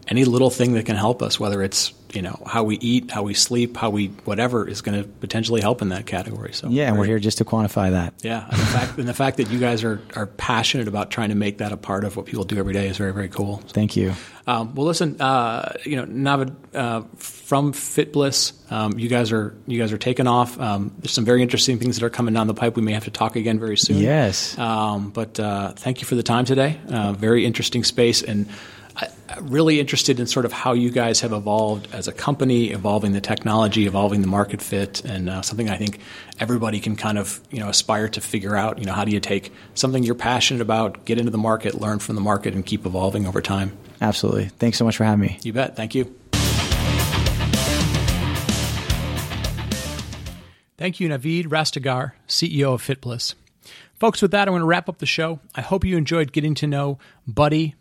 [0.08, 3.22] any little thing that can help us, whether it's you know how we eat, how
[3.22, 6.52] we sleep, how we whatever, is going to potentially help in that category.
[6.52, 8.14] So Yeah, and we're here just to quantify that.
[8.22, 11.28] Yeah, and the fact and the fact that you guys are are passionate about trying
[11.28, 13.58] to make that a part of what people do every day is very very cool.
[13.68, 14.14] Thank you.
[14.46, 19.78] Um, well, listen, uh, you know, Navid uh, from FitBliss, um, you guys are you
[19.78, 20.58] guys are taking off.
[20.58, 22.74] Um, there's some very interesting things that are coming down the pipe.
[22.74, 23.98] We may have to talk again very soon.
[23.98, 24.56] Yes.
[24.56, 26.80] Um, but uh, thank you for the time today.
[26.88, 28.48] Uh, very interesting space, and
[28.98, 32.70] I, I'm really interested in sort of how you guys have evolved as a company,
[32.70, 36.00] evolving the technology, evolving the market fit, and uh, something I think
[36.40, 38.78] everybody can kind of you know aspire to figure out.
[38.78, 42.00] You know, how do you take something you're passionate about, get into the market, learn
[42.00, 43.76] from the market, and keep evolving over time.
[44.00, 44.46] Absolutely.
[44.46, 45.38] Thanks so much for having me.
[45.42, 45.76] You bet.
[45.76, 46.14] Thank you.
[50.76, 53.34] Thank you, Navid Rastegar, CEO of FitBliss.
[53.94, 55.40] Folks, with that, I want to wrap up the show.
[55.56, 57.74] I hope you enjoyed getting to know Buddy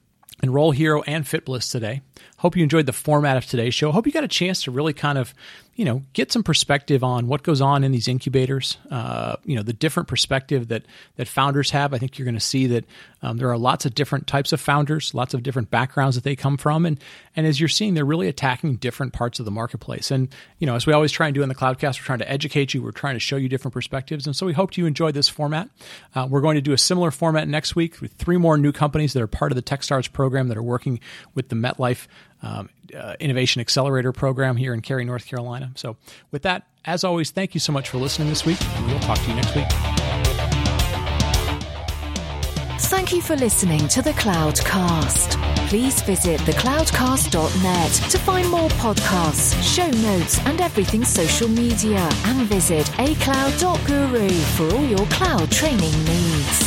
[0.43, 2.01] Enroll Hero and FitBliss today.
[2.37, 3.91] Hope you enjoyed the format of today's show.
[3.91, 5.33] Hope you got a chance to really kind of,
[5.75, 8.77] you know, get some perspective on what goes on in these incubators.
[8.91, 10.83] Uh, you know, the different perspective that
[11.15, 11.93] that founders have.
[11.95, 12.85] I think you're going to see that
[13.23, 16.35] um, there are lots of different types of founders, lots of different backgrounds that they
[16.35, 16.99] come from, and
[17.35, 20.11] and as you're seeing, they're really attacking different parts of the marketplace.
[20.11, 22.31] And you know, as we always try and do in the Cloudcast, we're trying to
[22.31, 22.83] educate you.
[22.83, 25.69] We're trying to show you different perspectives, and so we hope you enjoyed this format.
[26.13, 29.13] Uh, we're going to do a similar format next week with three more new companies
[29.13, 30.99] that are part of the TechStars program that are working
[31.33, 32.06] with the MetLife
[32.41, 35.71] um, uh, Innovation Accelerator program here in Cary, North Carolina.
[35.75, 35.97] So,
[36.31, 39.29] with that, as always, thank you so much for listening this week, we'll talk to
[39.29, 39.67] you next week.
[42.79, 45.41] Thank you for listening to the Cloudcast.
[45.67, 52.09] Please visit thecloudcast.net to find more podcasts, show notes, and everything social media.
[52.25, 56.66] And visit acloud.guru for all your cloud training needs.